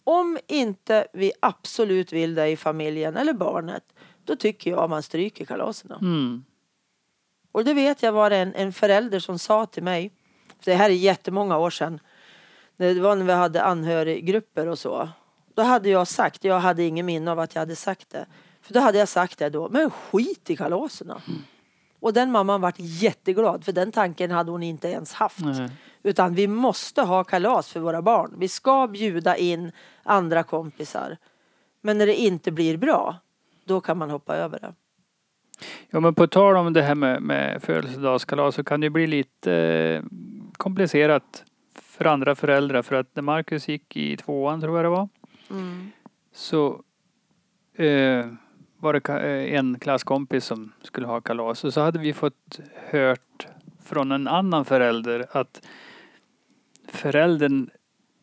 Om 0.03 0.37
inte 0.47 1.07
vi 1.13 1.31
absolut 1.39 2.13
vill 2.13 2.35
det 2.35 2.47
i 2.47 2.57
familjen 2.57 3.17
eller 3.17 3.33
barnet. 3.33 3.83
Då 4.25 4.35
tycker 4.35 4.71
jag 4.71 4.89
man 4.89 5.03
stryker 5.03 5.45
kalaserna. 5.45 5.95
Mm. 6.01 6.43
Och 7.51 7.65
det 7.65 7.73
vet 7.73 8.03
jag 8.03 8.11
var 8.11 8.29
det 8.29 8.37
en, 8.37 8.55
en 8.55 8.73
förälder 8.73 9.19
som 9.19 9.39
sa 9.39 9.65
till 9.65 9.83
mig. 9.83 10.11
Det 10.63 10.73
här 10.73 10.89
är 10.89 10.93
jättemånga 10.93 11.57
år 11.57 11.69
sedan. 11.69 11.99
Det 12.77 12.99
var 12.99 13.15
när 13.15 13.25
vi 13.25 13.33
hade 13.33 13.63
anhöriggrupper 13.63 14.67
och 14.67 14.79
så. 14.79 15.09
Då 15.55 15.61
hade 15.61 15.89
jag 15.89 16.07
sagt, 16.07 16.43
jag 16.43 16.59
hade 16.59 16.83
ingen 16.83 17.05
minne 17.05 17.31
av 17.31 17.39
att 17.39 17.55
jag 17.55 17.61
hade 17.61 17.75
sagt 17.75 18.09
det. 18.09 18.25
För 18.61 18.73
då 18.73 18.79
hade 18.79 18.97
jag 18.97 19.07
sagt 19.07 19.39
det 19.39 19.49
då, 19.49 19.69
men 19.69 19.89
skit 19.89 20.49
i 20.49 20.55
kalaserna. 20.55 21.21
Och 21.99 22.13
den 22.13 22.31
mamman 22.31 22.61
vart 22.61 22.75
jätteglad 22.77 23.65
för 23.65 23.71
den 23.71 23.91
tanken 23.91 24.31
hade 24.31 24.51
hon 24.51 24.63
inte 24.63 24.87
ens 24.87 25.13
haft. 25.13 25.39
Nej. 25.39 25.69
Utan 26.03 26.35
vi 26.35 26.47
måste 26.47 27.01
ha 27.01 27.23
kalas 27.23 27.69
för 27.69 27.79
våra 27.79 28.01
barn. 28.01 28.35
Vi 28.37 28.47
ska 28.47 28.87
bjuda 28.87 29.37
in 29.37 29.71
andra 30.03 30.43
kompisar. 30.43 31.17
Men 31.81 31.97
när 31.97 32.05
det 32.07 32.15
inte 32.15 32.51
blir 32.51 32.77
bra, 32.77 33.17
då 33.65 33.81
kan 33.81 33.97
man 33.97 34.09
hoppa 34.09 34.35
över 34.35 34.59
det. 34.59 34.73
Ja 35.89 35.99
men 35.99 36.15
på 36.15 36.27
tal 36.27 36.55
om 36.57 36.73
det 36.73 36.81
här 36.81 36.95
med, 36.95 37.21
med 37.21 37.63
födelsedagskalas 37.63 38.55
så 38.55 38.63
kan 38.63 38.79
det 38.81 38.89
bli 38.89 39.07
lite 39.07 39.53
eh, 39.53 40.03
komplicerat 40.57 41.43
för 41.81 42.05
andra 42.05 42.35
föräldrar 42.35 42.81
för 42.81 42.95
att 42.95 43.15
när 43.15 43.23
Marcus 43.23 43.67
gick 43.67 43.97
i 43.97 44.17
tvåan 44.17 44.61
tror 44.61 44.77
jag 44.77 44.85
det 44.85 44.89
var 44.89 45.09
Mm. 45.51 45.91
så 46.33 46.81
eh, 47.73 48.25
var 48.77 48.93
det 48.93 49.09
eh, 49.09 49.59
en 49.59 49.79
klasskompis 49.79 50.45
som 50.45 50.71
skulle 50.81 51.07
ha 51.07 51.21
kalas 51.21 51.63
och 51.63 51.73
så 51.73 51.81
hade 51.81 51.99
vi 51.99 52.13
fått 52.13 52.59
hört 52.89 53.47
från 53.83 54.11
en 54.11 54.27
annan 54.27 54.65
förälder 54.65 55.25
att 55.31 55.61
föräldern 56.87 57.69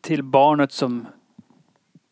till 0.01 0.23
barnet 0.23 0.71
som 0.71 1.05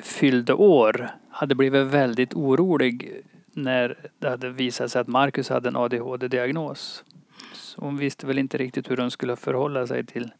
fyllde 0.04 0.54
år 0.54 1.10
hade 1.30 1.56
blivit 1.56 1.88
väldigt 1.88 2.34
orolig 2.34 3.22
när 3.56 4.10
det 4.20 4.30
hade 4.30 4.50
visat 4.50 4.92
sig 4.92 5.02
att 5.02 5.08
Marcus 5.08 5.50
hade 5.50 5.70
en 5.70 5.76
ADHD-diagnos. 5.76 7.04
Så 7.54 7.82
hon 7.82 7.98
visste 7.98 8.28
väl 8.28 8.38
inte 8.40 8.58
riktigt 8.58 8.92
hur 8.92 8.98
hon 8.98 9.12
skulle 9.12 9.36
förhålla 9.36 9.88
sig 9.88 10.06
till 10.06 10.32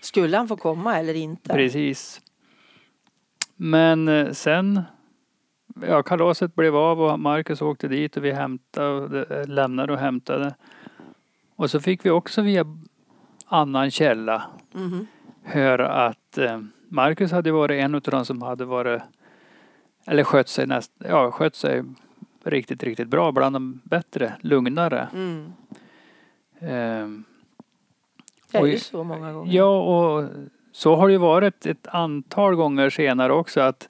Skulle 0.00 0.36
han 0.36 0.48
få 0.48 0.56
komma 0.56 0.98
eller 0.98 1.14
inte? 1.14 1.52
Precis. 1.52 2.20
Men 3.56 4.08
eh, 4.08 4.30
sen, 4.32 4.82
ja 5.88 6.02
kalaset 6.02 6.54
blev 6.54 6.76
av 6.76 7.00
och 7.00 7.20
Marcus 7.20 7.62
åkte 7.62 7.88
dit 7.88 8.16
och 8.16 8.24
vi 8.24 8.32
hämtade, 8.32 9.22
eh, 9.40 9.48
lämnade 9.48 9.92
och 9.92 9.98
hämtade. 9.98 10.54
Och 11.56 11.70
så 11.70 11.80
fick 11.80 12.06
vi 12.06 12.10
också 12.10 12.42
via 12.42 12.64
annan 13.46 13.90
källa 13.90 14.42
Mhm. 14.72 15.06
höra 15.42 15.88
att 16.06 16.38
eh, 16.38 16.60
Marcus 16.88 17.32
hade 17.32 17.52
varit 17.52 17.82
en 17.84 17.94
av 17.94 18.00
de 18.00 18.24
som 18.24 18.42
hade 18.42 18.64
varit, 18.64 19.02
eller 20.06 20.24
skött 20.24 20.48
sig 20.48 20.66
näst, 20.66 20.92
ja 20.98 21.30
skött 21.30 21.54
sig 21.54 21.82
riktigt, 22.44 22.82
riktigt 22.82 23.08
bra, 23.08 23.32
bland 23.32 23.56
de 23.56 23.80
bättre, 23.84 24.34
lugnare. 24.40 25.08
Mm. 25.12 25.52
Ehm, 26.60 27.24
Det 28.52 28.58
är 28.58 28.66
ju 28.66 28.78
så 28.78 29.04
många 29.04 29.32
gånger. 29.32 29.52
Ja, 29.52 29.80
och 29.80 30.28
så 30.72 30.96
har 30.96 31.06
det 31.08 31.12
ju 31.12 31.18
varit 31.18 31.66
ett 31.66 31.86
antal 31.86 32.54
gånger 32.54 32.90
senare 32.90 33.32
också 33.32 33.60
att 33.60 33.88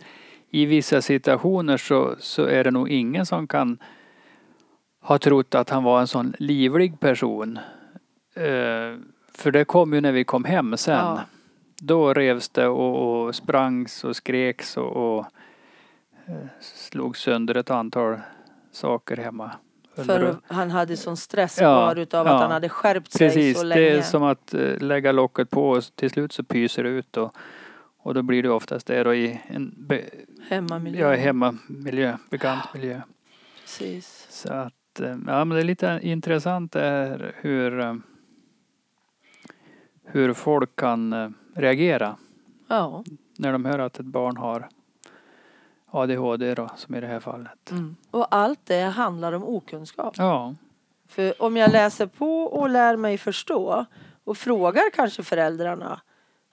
i 0.51 0.67
vissa 0.67 1.03
situationer 1.03 1.77
så, 1.77 2.15
så 2.19 2.45
är 2.45 2.65
det 2.65 2.71
nog 2.71 2.89
ingen 2.89 3.27
som 3.27 3.47
kan 3.47 3.79
ha 5.01 5.19
trott 5.19 5.55
att 5.55 5.71
han 5.71 5.85
var 5.85 6.01
en 6.01 6.07
sån 6.07 6.35
livlig 6.39 7.01
person. 7.01 7.59
Eh, 8.35 8.99
för 9.33 9.51
det 9.51 9.65
kom 9.65 9.93
ju 9.93 10.01
när 10.01 10.13
vi 10.13 10.25
kom 10.25 10.45
hem 10.45 10.77
sen. 10.77 10.95
Ja. 10.95 11.21
Då 11.81 12.15
revs 12.15 12.49
det 12.49 12.67
och, 12.67 13.25
och 13.27 13.35
sprangs 13.35 14.05
och 14.05 14.17
skreks 14.17 14.77
och, 14.77 15.17
och 15.17 15.27
eh, 16.27 16.47
slog 16.61 17.17
sönder 17.17 17.55
ett 17.55 17.71
antal 17.71 18.17
saker 18.75 19.17
hemma. 19.17 19.51
För 19.97 20.37
han 20.47 20.71
hade 20.71 20.97
sån 20.97 21.17
stress 21.17 21.59
Ja, 21.61 21.65
kvar 21.65 21.99
utav 22.03 22.27
ja. 22.27 22.35
att 22.35 22.41
han 22.43 22.51
hade 22.51 22.69
skärpt 22.69 23.13
sig 23.13 23.29
Precis, 23.29 23.59
så 23.59 23.65
länge. 23.65 23.81
det 23.81 23.91
är 23.91 24.03
som 24.03 24.23
att 24.23 24.55
eh, 24.55 24.79
lägga 24.79 25.13
locket 25.13 25.51
på 25.51 25.71
och 25.71 25.85
till 25.95 26.11
slut 26.11 26.33
så 26.33 26.45
pyser 26.45 26.83
det 26.85 26.89
ut 26.91 27.17
och, 27.17 27.35
och 27.99 28.15
då 28.15 28.23
blir 28.23 28.43
det 28.43 28.51
oftast 28.51 28.87
det 28.87 29.03
då 29.05 29.15
i 29.15 29.41
en 29.47 29.75
be, 29.77 30.05
Hemmamiljö. 30.49 31.11
ja, 31.11 31.17
hemmamiljö, 31.17 32.17
bekant 32.31 32.75
miljö. 32.75 33.01
Precis. 33.63 34.27
Så 34.31 34.53
att, 34.53 35.01
eh, 35.01 35.09
ja 35.27 35.45
men 35.45 35.49
det 35.49 35.61
är 35.61 35.65
lite 35.65 35.99
intressant 36.03 36.73
det 36.73 36.81
här 36.81 37.33
hur, 37.37 37.81
eh, 37.81 37.95
hur 40.05 40.33
folk 40.33 40.77
kan 40.77 41.35
reagera 41.55 42.17
Ja. 42.69 43.05
när 43.39 43.53
de 43.53 43.65
hör 43.65 43.79
att 43.79 43.99
ett 43.99 44.07
barn 44.07 44.37
har 44.37 44.69
ADHD 45.95 46.55
då, 46.55 46.71
som 46.77 46.95
i 46.95 47.01
det 47.01 47.07
här 47.07 47.21
fallet. 47.21 47.71
Mm. 47.71 47.97
Och 48.11 48.35
allt 48.35 48.61
det 48.65 48.83
handlar 48.83 49.33
om 49.33 49.45
okunskap. 49.45 50.15
Ja, 50.19 50.55
För 51.09 51.43
om 51.43 51.57
jag 51.57 51.73
läser 51.73 52.07
på 52.07 52.43
och 52.45 52.69
lär 52.69 52.97
mig 52.97 53.19
förstå 53.19 53.85
och 54.25 54.37
frågar 54.39 54.91
kanske 54.95 55.23
föräldrarna, 55.23 56.01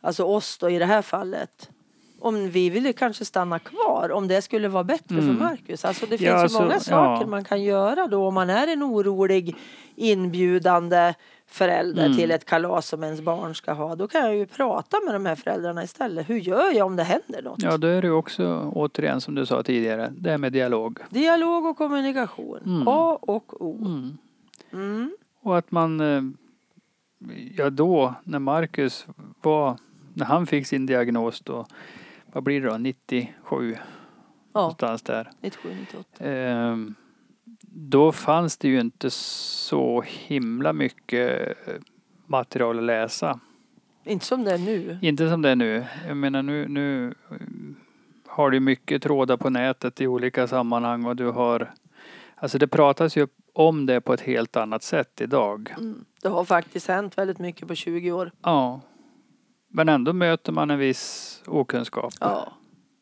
alltså 0.02 0.24
oss 0.24 0.58
då 0.58 0.70
i 0.70 0.80
det 0.80 0.86
här 0.86 1.02
fallet, 1.02 1.70
om 2.22 2.50
vi 2.50 2.70
ville 2.70 2.94
kanske 2.94 3.26
stanna 3.26 3.60
kvar, 3.60 4.12
om 4.12 4.28
det 4.28 4.42
skulle 4.42 4.68
vara 4.68 4.84
bättre 4.84 5.18
Mm. 5.18 5.26
för 5.38 5.44
Marcus. 5.44 5.86
Alltså 5.86 6.06
det 6.06 6.18
finns 6.18 6.22
Ja, 6.22 6.36
ju 6.38 6.42
alltså, 6.44 6.62
många 6.62 6.80
saker 6.80 7.24
ja. 7.24 7.28
man 7.28 7.44
kan 7.44 7.64
göra 7.64 8.08
då 8.08 8.28
om 8.28 8.34
man 8.34 8.50
är 8.50 8.68
en 8.68 8.84
orolig 8.84 9.56
inbjudande 9.96 11.14
förälder 11.48 12.06
Mm. 12.06 12.18
till 12.18 12.32
ett 12.32 12.46
kalas 12.46 12.88
som 12.88 13.04
ens 13.04 13.22
barn 13.22 13.56
ska 13.56 13.74
ha. 13.74 13.96
Då 13.96 14.08
kan 14.08 14.22
jag 14.22 14.36
ju 14.36 14.46
prata 14.46 14.98
med 15.06 15.16
de 15.16 15.26
här 15.26 15.36
föräldrarna 15.36 15.84
istället. 15.84 16.30
Hur 16.30 16.38
gör 16.38 16.72
jag 16.76 16.86
om 16.88 16.96
det 16.96 17.04
händer 17.04 17.42
något? 17.42 17.64
ja 17.64 17.78
då 17.78 17.88
är 17.88 18.02
det 18.02 18.08
ju 18.08 18.14
också 18.14 18.72
återigen 18.76 19.22
som 19.22 19.36
du 19.36 19.46
sa 19.46 19.64
tidigare, 19.64 20.14
det 20.18 20.30
här 20.30 20.38
med 20.38 20.54
dialog. 20.54 21.00
Dialog 21.10 21.66
och 21.66 21.78
kommunikation. 21.78 22.60
Mm. 22.66 22.88
A 22.88 23.18
och 23.22 23.62
O. 23.62 23.78
Mm. 23.86 24.18
Mm. 24.74 25.12
Och 25.42 25.58
att 25.58 25.72
man, 25.72 26.00
eh, 26.02 26.22
ja 27.58 27.70
då 27.70 28.14
när 28.24 28.40
Marcus 28.40 29.06
var, 29.42 29.78
när 30.14 30.26
han 30.26 30.48
fick 30.48 30.68
sin 30.68 30.86
diagnos 30.86 31.42
då, 31.42 31.66
vad 32.34 32.44
blir 32.44 32.62
det 32.62 32.70
då, 32.70 32.78
97 32.78 33.78
Ja, 34.54 34.60
någonstans 34.60 35.02
där. 35.02 35.32
97, 35.42 35.70
98. 35.80 36.26
Ehm, 36.26 36.96
Då 37.74 38.12
fanns 38.12 38.58
det 38.58 38.68
ju 38.68 38.80
inte 38.80 39.10
så 39.10 40.02
himla 40.02 40.74
mycket 40.74 41.58
material 42.26 42.78
att 42.78 42.84
läsa. 42.84 43.40
Inte 44.04 44.26
som 44.26 44.44
det 44.44 44.52
är 44.52 44.58
nu. 44.58 45.00
Inte 45.02 45.30
som 45.30 45.42
det 45.42 45.50
är 45.50 45.56
nu. 45.56 45.86
Jag 46.08 46.18
menar 46.18 46.44
nu, 46.44 46.68
nu 46.68 47.14
har 48.28 48.50
du 48.50 48.60
mycket 48.60 49.04
trådar 49.04 49.38
på 49.38 49.50
nätet 49.50 50.02
i 50.02 50.08
olika 50.08 50.48
sammanhang 50.48 51.06
och 51.06 51.16
du 51.16 51.32
har 51.32 51.74
Alltså 52.36 52.58
det 52.58 52.68
pratas 52.68 53.18
ju 53.18 53.28
om 53.54 53.86
det 53.86 54.02
på 54.02 54.14
ett 54.14 54.22
helt 54.22 54.56
annat 54.58 54.84
sätt 54.84 55.22
idag. 55.22 55.74
Mm. 55.78 56.06
Det 56.22 56.30
har 56.30 56.46
faktiskt 56.46 56.88
hänt 56.88 57.18
väldigt 57.18 57.40
mycket 57.40 57.68
på 57.68 57.76
20 57.76 58.12
år. 58.12 58.32
Ja. 58.42 58.82
Men 59.72 59.90
ändå 59.90 60.14
möter 60.14 60.52
man 60.52 60.72
en 60.72 60.80
viss 60.80 61.42
okunskap. 61.48 62.14
Ja. 62.20 62.54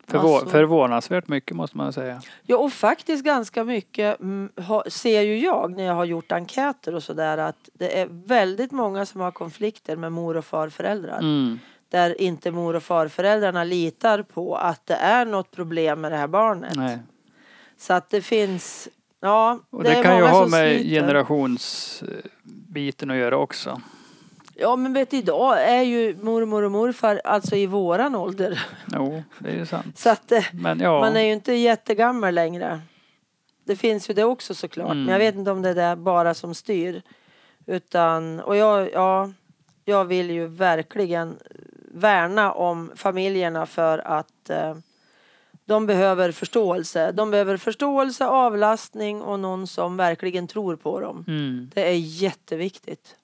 Förvå- 0.10 0.34
alltså. 0.34 0.49
Förvånansvärt 0.49 1.27
mycket 1.27 1.58
måste 1.58 1.77
man 1.77 1.93
säga. 1.93 2.21
Ja, 2.43 2.58
och 2.58 2.73
faktiskt 2.73 3.23
ganska 3.23 3.63
mycket 3.63 4.19
mm, 4.19 4.49
ser 4.88 5.21
ju 5.21 5.39
jag 5.39 5.77
när 5.77 5.84
jag 5.84 5.93
har 5.93 6.05
gjort 6.05 6.32
enkäter 6.32 6.95
och 6.95 7.03
sådär 7.03 7.38
att 7.38 7.69
det 7.73 7.99
är 7.99 8.08
väldigt 8.10 8.71
många 8.71 9.05
som 9.05 9.21
har 9.21 9.32
konflikter 9.32 9.95
med 9.95 10.12
mor 10.12 10.38
och 10.38 10.45
farföräldrar. 10.45 11.19
Mm. 11.19 11.60
Där 11.89 12.21
inte 12.21 12.51
mor 12.51 12.75
och 12.75 12.84
farföräldrarna 12.84 13.63
litar 13.63 14.21
på 14.21 14.55
att 14.55 14.86
det 14.86 14.95
är 14.95 15.25
något 15.25 15.51
problem 15.51 16.01
med 16.01 16.12
det 16.12 16.17
här 16.17 16.27
barnet. 16.27 16.75
Nej. 16.75 16.99
Så 17.77 17.93
att 17.93 18.10
det 18.10 18.21
finns, 18.21 18.89
ja, 19.19 19.60
Och 19.69 19.84
det, 19.84 19.89
det, 19.89 20.03
kan 20.03 20.17
ju 20.17 20.23
ha 20.23 20.47
med 20.47 20.84
generationsbiten 20.84 23.12
att 23.12 23.17
göra 23.17 23.38
också. 23.38 23.82
Ja, 24.62 24.76
men 24.76 24.93
vet 24.93 25.12
du, 25.12 25.17
idag 25.17 25.63
är 25.63 25.82
ju 25.82 26.17
mormor 26.22 26.63
och 26.63 26.72
morfar 26.72 27.22
alltså 27.24 27.56
i 27.56 27.65
våran 27.65 28.15
ålder. 28.15 28.63
Jo, 28.93 29.24
det 29.39 29.50
är 29.50 29.56
ju 29.56 29.65
sant. 29.65 29.98
Så 29.98 30.10
att 30.10 30.32
eh, 30.32 30.45
Men 30.54 30.80
ja, 30.80 31.00
man 31.00 31.15
är 31.15 31.22
ju 31.22 31.34
inte 31.34 31.54
jättegammal 31.54 32.34
längre. 32.34 32.82
Det 33.63 33.76
finns 33.76 34.10
ju 34.10 34.13
det 34.13 34.24
också 34.24 34.56
såklart. 34.56 34.91
Mm. 34.91 35.04
Men 35.04 35.12
jag 35.12 35.19
vet 35.19 35.36
inte 35.36 35.52
om 35.52 35.62
det 35.62 35.69
är 35.69 35.89
det 35.89 35.95
bara 35.95 36.34
som 36.34 36.56
styr. 36.56 37.02
Utan, 37.65 38.39
och 38.39 38.56
jag, 38.56 38.93
ja, 38.93 39.32
jag 39.86 40.06
vill 40.06 40.32
ju 40.32 40.48
verkligen 40.48 41.38
värna 41.91 42.52
om 42.52 42.91
familjerna 42.95 43.65
för 43.65 44.00
att 44.00 44.50
eh, 44.50 44.76
de 45.65 45.86
behöver 45.86 46.32
förståelse. 46.32 47.12
De 47.12 47.32
behöver 47.32 47.58
förståelse, 47.58 48.26
avlastning 48.26 49.22
och 49.22 49.39
någon 49.39 49.67
som 49.67 49.98
verkligen 49.98 50.48
tror 50.48 50.76
på 50.76 51.00
dem. 51.00 51.26
Mm. 51.28 51.72
Det 51.74 51.89
är 51.89 51.98
jätteviktigt. 51.98 53.15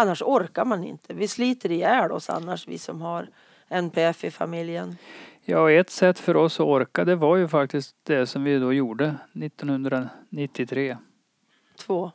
Annars 0.00 0.22
orkar 0.22 0.64
man 0.64 0.84
inte. 0.84 1.14
Vi 1.14 1.28
sliter 1.28 1.70
ihjäl 1.70 2.12
oss 2.12 2.30
annars, 2.30 2.68
vi 2.68 2.78
som 2.78 3.00
har 3.00 3.28
NPF 3.68 4.24
i 4.24 4.30
familjen. 4.30 4.96
Ja, 5.44 5.70
ett 5.70 5.90
sätt 5.90 6.18
för 6.18 6.36
oss 6.36 6.60
att 6.60 6.66
orka 6.66 7.04
det 7.04 7.16
var 7.16 7.36
ju 7.36 7.48
faktiskt 7.48 7.96
det 8.02 8.26
som 8.26 8.44
vi 8.44 8.58
då 8.58 8.72
gjorde 8.72 9.14
1993. 9.44 10.96
Två, 11.78 12.12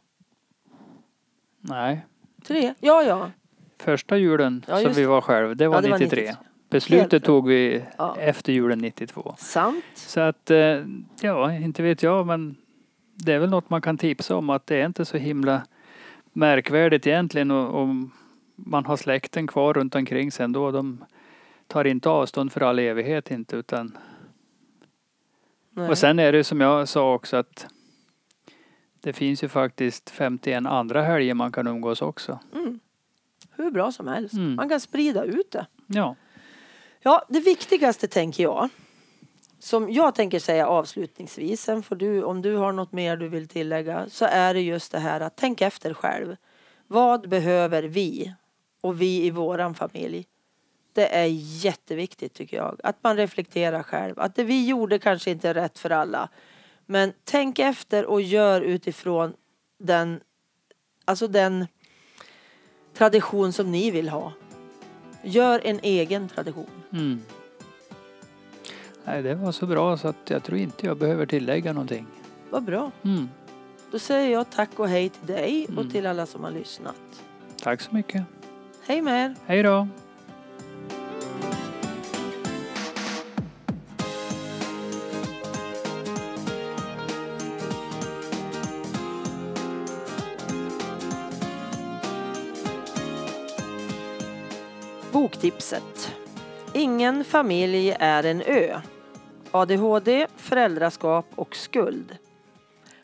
Nej, 1.61 2.05
tre, 2.47 2.73
ja 2.79 3.03
ja. 3.03 3.31
första 3.79 4.17
julen 4.17 4.65
Ja, 4.67 4.79
som 4.79 4.93
vi 4.93 5.05
var 5.05 5.21
själva, 5.21 5.53
det 5.53 5.67
var 5.67 5.75
Ja, 5.75 5.81
det 5.81 5.89
var 5.89 5.99
93. 5.99 6.21
93. 6.21 6.27
Helt 6.27 6.39
Beslutet 6.69 7.13
rätt. 7.13 7.23
tog 7.23 7.47
vi 7.47 7.83
Ja. 7.97 8.15
efter 8.19 8.53
julen 8.53 8.79
92. 8.79 9.35
Sant. 9.37 9.83
Så 9.95 10.19
att, 10.19 10.51
eh, 10.51 10.79
ja, 11.21 11.53
inte 11.53 11.83
vet 11.83 12.03
jag, 12.03 12.27
men 12.27 12.55
det 13.15 13.33
är 13.33 13.39
väl 13.39 13.49
något 13.49 13.69
man 13.69 13.81
kan 13.81 13.97
tipsa 13.97 14.35
om 14.35 14.49
att 14.49 14.67
det 14.67 14.81
är 14.81 14.85
inte 14.85 15.05
så 15.05 15.17
himla 15.17 15.61
märkvärdigt 16.33 17.07
egentligen 17.07 17.51
och, 17.51 17.81
och 17.81 17.87
man 18.55 18.85
har 18.85 18.97
släkten 18.97 19.47
kvar 19.47 19.73
runt 19.73 19.95
omkring 19.95 20.31
sen 20.31 20.51
då. 20.51 20.71
De 20.71 21.05
tar 21.67 21.85
inte 21.85 22.09
avstånd 22.09 22.51
för 22.51 22.61
all 22.61 22.79
evighet 22.79 23.31
inte 23.31 23.55
utan 23.55 23.97
Nej. 25.69 25.89
och 25.89 25.97
sen 25.97 26.19
är 26.19 26.31
det 26.31 26.43
som 26.43 26.61
jag 26.61 26.87
sa 26.87 27.13
också 27.13 27.37
att 27.37 27.67
det 29.01 29.13
finns 29.13 29.43
ju 29.43 29.47
faktiskt 29.47 30.09
51 30.09 30.65
andra 30.65 31.01
helger 31.01 31.33
man 31.33 31.51
kan 31.51 31.67
umgås 31.67 32.01
också. 32.01 32.39
Mm. 32.53 32.79
Hur 33.51 33.71
bra 33.71 33.91
som 33.91 34.07
helst. 34.07 34.33
Mm. 34.33 34.55
Man 34.55 34.69
kan 34.69 34.79
sprida 34.79 35.23
ut 35.23 35.51
det. 35.51 35.65
Ja. 35.87 36.15
Ja, 37.01 37.25
det 37.29 37.39
viktigaste 37.39 38.07
tänker 38.07 38.43
jag. 38.43 38.69
Som 39.63 39.91
jag 39.91 40.15
tänker 40.15 40.39
säga 40.39 40.67
avslutningsvis, 40.67 41.62
sen 41.62 41.84
får 41.84 41.95
du, 41.95 42.23
om 42.23 42.41
du 42.41 42.56
har 42.56 42.71
något 42.71 42.91
mer 42.91 43.17
du 43.17 43.28
vill 43.28 43.47
tillägga, 43.47 44.10
så 44.10 44.26
är 44.26 44.54
det 44.54 44.62
just 44.62 44.91
det 44.91 44.99
här 44.99 45.19
att 45.19 45.36
tänk 45.36 45.62
efter 45.62 45.93
själv. 45.93 46.36
Vad 46.88 47.30
behöver 47.30 47.84
vi 47.84 48.34
och 48.82 49.02
vi 49.02 49.26
i 49.26 49.30
våran 49.30 49.76
familj? 49.76 50.26
Det 50.93 51.15
är 51.15 51.26
jätteviktigt 51.65 52.34
tycker 52.34 52.58
jag. 52.58 52.80
Att 52.84 52.97
man 53.02 53.17
reflekterar 53.17 53.84
själv. 53.84 54.19
Att 54.19 54.36
det 54.36 54.43
vi 54.43 54.67
gjorde 54.67 54.99
kanske 54.99 55.32
inte 55.32 55.49
är 55.49 55.54
rätt 55.54 55.80
för 55.80 55.89
alla. 55.89 56.30
Men 56.86 57.13
tänk 57.23 57.60
efter 57.60 58.06
och 58.06 58.21
gör 58.21 58.62
utifrån 58.62 59.34
den, 59.80 60.19
alltså 61.06 61.28
den 61.28 61.67
tradition 62.93 63.54
som 63.54 63.71
ni 63.71 63.91
vill 63.91 64.10
ha. 64.10 64.34
Gör 65.23 65.62
en 65.63 65.80
egen 65.84 66.30
tradition. 66.30 66.84
Mm. 66.91 67.21
Nej, 69.05 69.21
det 69.23 69.35
var 69.35 69.51
så 69.51 69.65
bra 69.65 69.97
så 69.97 70.07
att 70.07 70.29
jag 70.29 70.43
tror 70.43 70.57
inte 70.59 70.85
jag 70.85 70.97
behöver 70.97 71.25
tillägga 71.25 71.73
någonting. 71.73 72.07
Vad 72.49 72.63
bra. 72.63 72.91
Mm. 73.03 73.29
Då 73.91 73.99
säger 73.99 74.31
jag 74.33 74.49
tack 74.49 74.69
och 74.79 74.87
hej 74.89 75.09
till 75.09 75.27
dig 75.35 75.65
och 75.65 75.71
Mm. 75.71 75.89
till 75.91 76.05
alla 76.07 76.25
som 76.25 76.43
har 76.43 76.51
lyssnat. 76.51 76.95
Tack 77.63 77.81
så 77.81 77.95
mycket. 77.95 78.23
Hej 78.87 79.01
med 79.01 79.25
er! 79.25 79.35
Hej 79.45 79.63
då! 79.63 79.87
Boktipset. 95.11 96.12
Ingen 96.75 97.23
familj 97.23 97.95
är 97.99 98.23
en 98.23 98.41
ö. 98.41 98.81
ADHD, 99.51 100.27
föräldraskap 100.36 101.25
och 101.36 101.55
skuld. 101.55 102.17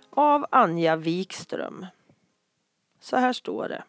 Av 0.09 0.45
Anja 0.51 0.95
Wikström. 0.95 1.85
Så 2.99 3.17
här 3.17 3.33
står 3.33 3.69
det. 3.69 3.83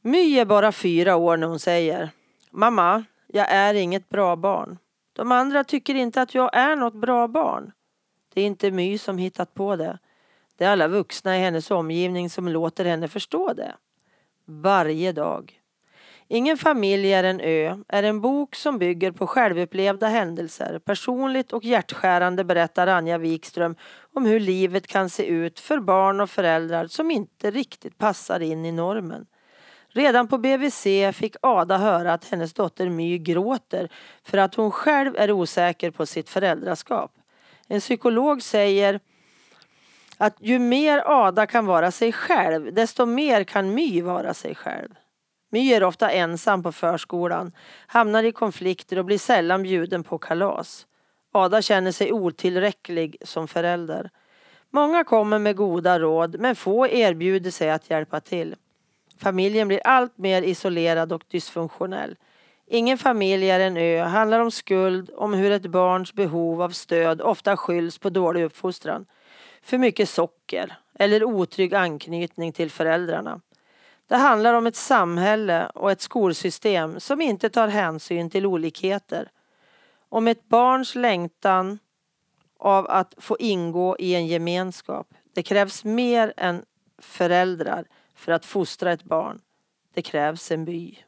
My 0.00 0.38
är 0.38 0.44
bara 0.44 0.72
fyra 0.72 1.16
år 1.16 1.36
när 1.36 1.46
hon 1.46 1.58
säger 1.58 2.10
Mamma, 2.50 3.04
jag 3.26 3.50
är 3.50 3.74
inget 3.74 4.08
bra 4.08 4.36
barn. 4.36 4.78
De 5.12 5.32
andra 5.32 5.64
tycker 5.64 5.94
inte 5.94 6.22
att 6.22 6.34
jag 6.34 6.56
är 6.56 6.76
något 6.76 6.94
bra 6.94 7.28
barn. 7.28 7.72
Det 8.34 8.40
är 8.40 8.46
inte 8.46 8.70
My 8.70 8.98
som 8.98 9.18
hittat 9.18 9.54
på 9.54 9.76
det. 9.76 9.98
Det 10.56 10.64
är 10.64 10.70
alla 10.70 10.88
vuxna 10.88 11.36
i 11.36 11.40
hennes 11.40 11.70
omgivning 11.70 12.30
som 12.30 12.48
låter 12.48 12.84
henne 12.84 13.08
förstå 13.08 13.52
det. 13.52 13.74
Varje 14.44 15.12
dag. 15.12 15.57
Ingen 16.30 16.56
familj 16.56 17.12
är 17.12 17.24
en 17.24 17.40
ö 17.40 17.76
är 17.88 18.02
en 18.02 18.20
bok 18.20 18.54
som 18.54 18.78
bygger 18.78 19.12
på 19.12 19.26
självupplevda 19.26 20.06
händelser. 20.06 20.78
Personligt 20.84 21.52
och 21.52 21.64
hjärtskärande 21.64 22.44
berättar 22.44 22.86
Anja 22.86 23.18
Wikström 23.18 23.76
om 24.14 24.26
hur 24.26 24.40
livet 24.40 24.86
kan 24.86 25.10
se 25.10 25.26
ut 25.26 25.60
för 25.60 25.80
barn 25.80 26.20
och 26.20 26.30
föräldrar 26.30 26.86
som 26.86 27.10
inte 27.10 27.50
riktigt 27.50 27.98
passar 27.98 28.40
in 28.40 28.64
i 28.64 28.72
normen. 28.72 29.26
Redan 29.88 30.28
på 30.28 30.38
BVC 30.38 30.86
fick 31.12 31.36
Ada 31.42 31.76
höra 31.76 32.12
att 32.12 32.30
hennes 32.30 32.52
dotter 32.52 32.88
My 32.88 33.18
gråter 33.18 33.88
för 34.22 34.38
att 34.38 34.54
hon 34.54 34.70
själv 34.70 35.16
är 35.16 35.30
osäker 35.32 35.90
på 35.90 36.06
sitt 36.06 36.28
föräldraskap. 36.28 37.12
En 37.68 37.80
psykolog 37.80 38.42
säger 38.42 39.00
att 40.16 40.36
ju 40.40 40.58
mer 40.58 41.02
Ada 41.06 41.46
kan 41.46 41.66
vara 41.66 41.90
sig 41.90 42.12
själv, 42.12 42.74
desto 42.74 43.06
mer 43.06 43.44
kan 43.44 43.74
My 43.74 44.02
vara 44.02 44.34
sig 44.34 44.54
själv. 44.54 44.94
My 45.50 45.72
är 45.72 45.84
ofta 45.84 46.10
ensam 46.10 46.62
på 46.62 46.72
förskolan, 46.72 47.52
hamnar 47.86 48.22
i 48.22 48.32
konflikter 48.32 48.98
och 48.98 49.04
blir 49.04 49.18
sällan 49.18 49.62
bjuden 49.62 50.02
på 50.02 50.18
kalas. 50.18 50.86
Ada 51.32 51.62
känner 51.62 51.92
sig 51.92 52.12
otillräcklig 52.12 53.16
som 53.22 53.48
förälder. 53.48 54.10
Många 54.70 55.04
kommer 55.04 55.38
med 55.38 55.56
goda 55.56 55.98
råd, 55.98 56.40
men 56.40 56.56
få 56.56 56.86
erbjuder 56.86 57.50
sig 57.50 57.70
att 57.70 57.90
hjälpa 57.90 58.20
till. 58.20 58.54
Familjen 59.18 59.68
blir 59.68 59.80
allt 59.84 60.18
mer 60.18 60.42
isolerad 60.42 61.12
och 61.12 61.22
dysfunktionell. 61.30 62.16
Ingen 62.66 62.98
familj 62.98 63.50
är 63.50 63.60
en 63.60 63.76
ö, 63.76 64.02
handlar 64.02 64.40
om 64.40 64.50
skuld, 64.50 65.10
om 65.16 65.34
hur 65.34 65.52
ett 65.52 65.66
barns 65.66 66.12
behov 66.12 66.62
av 66.62 66.70
stöd 66.70 67.20
ofta 67.20 67.56
skylls 67.56 67.98
på 67.98 68.10
dålig 68.10 68.44
uppfostran. 68.44 69.06
För 69.62 69.78
mycket 69.78 70.08
socker 70.08 70.76
eller 70.98 71.24
otrygg 71.24 71.74
anknytning 71.74 72.52
till 72.52 72.70
föräldrarna. 72.70 73.40
Det 74.08 74.16
handlar 74.16 74.54
om 74.54 74.66
ett 74.66 74.76
samhälle 74.76 75.66
och 75.66 75.90
ett 75.90 76.00
skolsystem 76.00 77.00
som 77.00 77.20
inte 77.20 77.50
tar 77.50 77.68
hänsyn 77.68 78.30
till 78.30 78.46
olikheter. 78.46 79.30
Om 80.08 80.28
ett 80.28 80.48
barns 80.48 80.94
längtan 80.94 81.78
av 82.58 82.86
att 82.90 83.14
få 83.18 83.36
ingå 83.38 83.96
i 83.98 84.14
en 84.14 84.26
gemenskap. 84.26 85.14
Det 85.34 85.42
krävs 85.42 85.84
mer 85.84 86.32
än 86.36 86.64
föräldrar 86.98 87.84
för 88.14 88.32
att 88.32 88.46
fostra 88.46 88.92
ett 88.92 89.04
barn. 89.04 89.40
Det 89.94 90.02
krävs 90.02 90.50
en 90.50 90.64
by. 90.64 90.98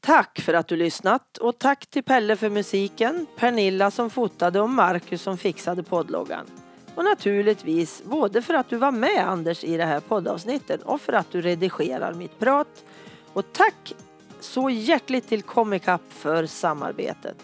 Tack 0.00 0.40
för 0.40 0.54
att 0.54 0.68
du 0.68 0.76
lyssnat 0.76 1.38
och 1.38 1.58
tack 1.58 1.86
till 1.86 2.02
Pelle 2.02 2.36
för 2.36 2.50
musiken, 2.50 3.26
Pernilla 3.36 3.90
som 3.90 4.10
fotade 4.10 4.60
och 4.60 4.70
Marcus 4.70 5.22
som 5.22 5.38
fixade 5.38 5.82
poddloggan. 5.82 6.46
Och 6.94 7.04
naturligtvis 7.04 8.02
både 8.04 8.42
för 8.42 8.54
att 8.54 8.68
du 8.68 8.76
var 8.76 8.90
med 8.90 9.28
Anders 9.28 9.64
i 9.64 9.76
det 9.76 9.84
här 9.84 10.00
poddavsnittet 10.00 10.82
och 10.82 11.00
för 11.00 11.12
att 11.12 11.30
du 11.30 11.40
redigerar 11.40 12.14
mitt 12.14 12.38
prat. 12.38 12.84
Och 13.32 13.52
tack 13.52 13.94
så 14.40 14.70
hjärtligt 14.70 15.28
till 15.28 15.42
Comic 15.42 15.88
Up 15.88 16.12
för 16.12 16.46
samarbetet. 16.46 17.36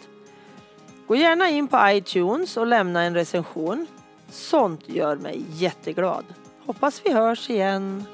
Gå 1.07 1.17
gärna 1.17 1.51
in 1.51 1.69
på 1.69 1.79
iTunes 1.85 2.57
och 2.57 2.67
lämna 2.67 3.03
en 3.03 3.15
recension. 3.15 3.87
Sånt 4.31 4.89
gör 4.89 5.17
mig 5.17 5.45
jätteglad. 5.51 6.25
Hoppas 6.67 7.03
vi 7.05 7.13
hörs 7.13 7.51
igen. 7.51 8.05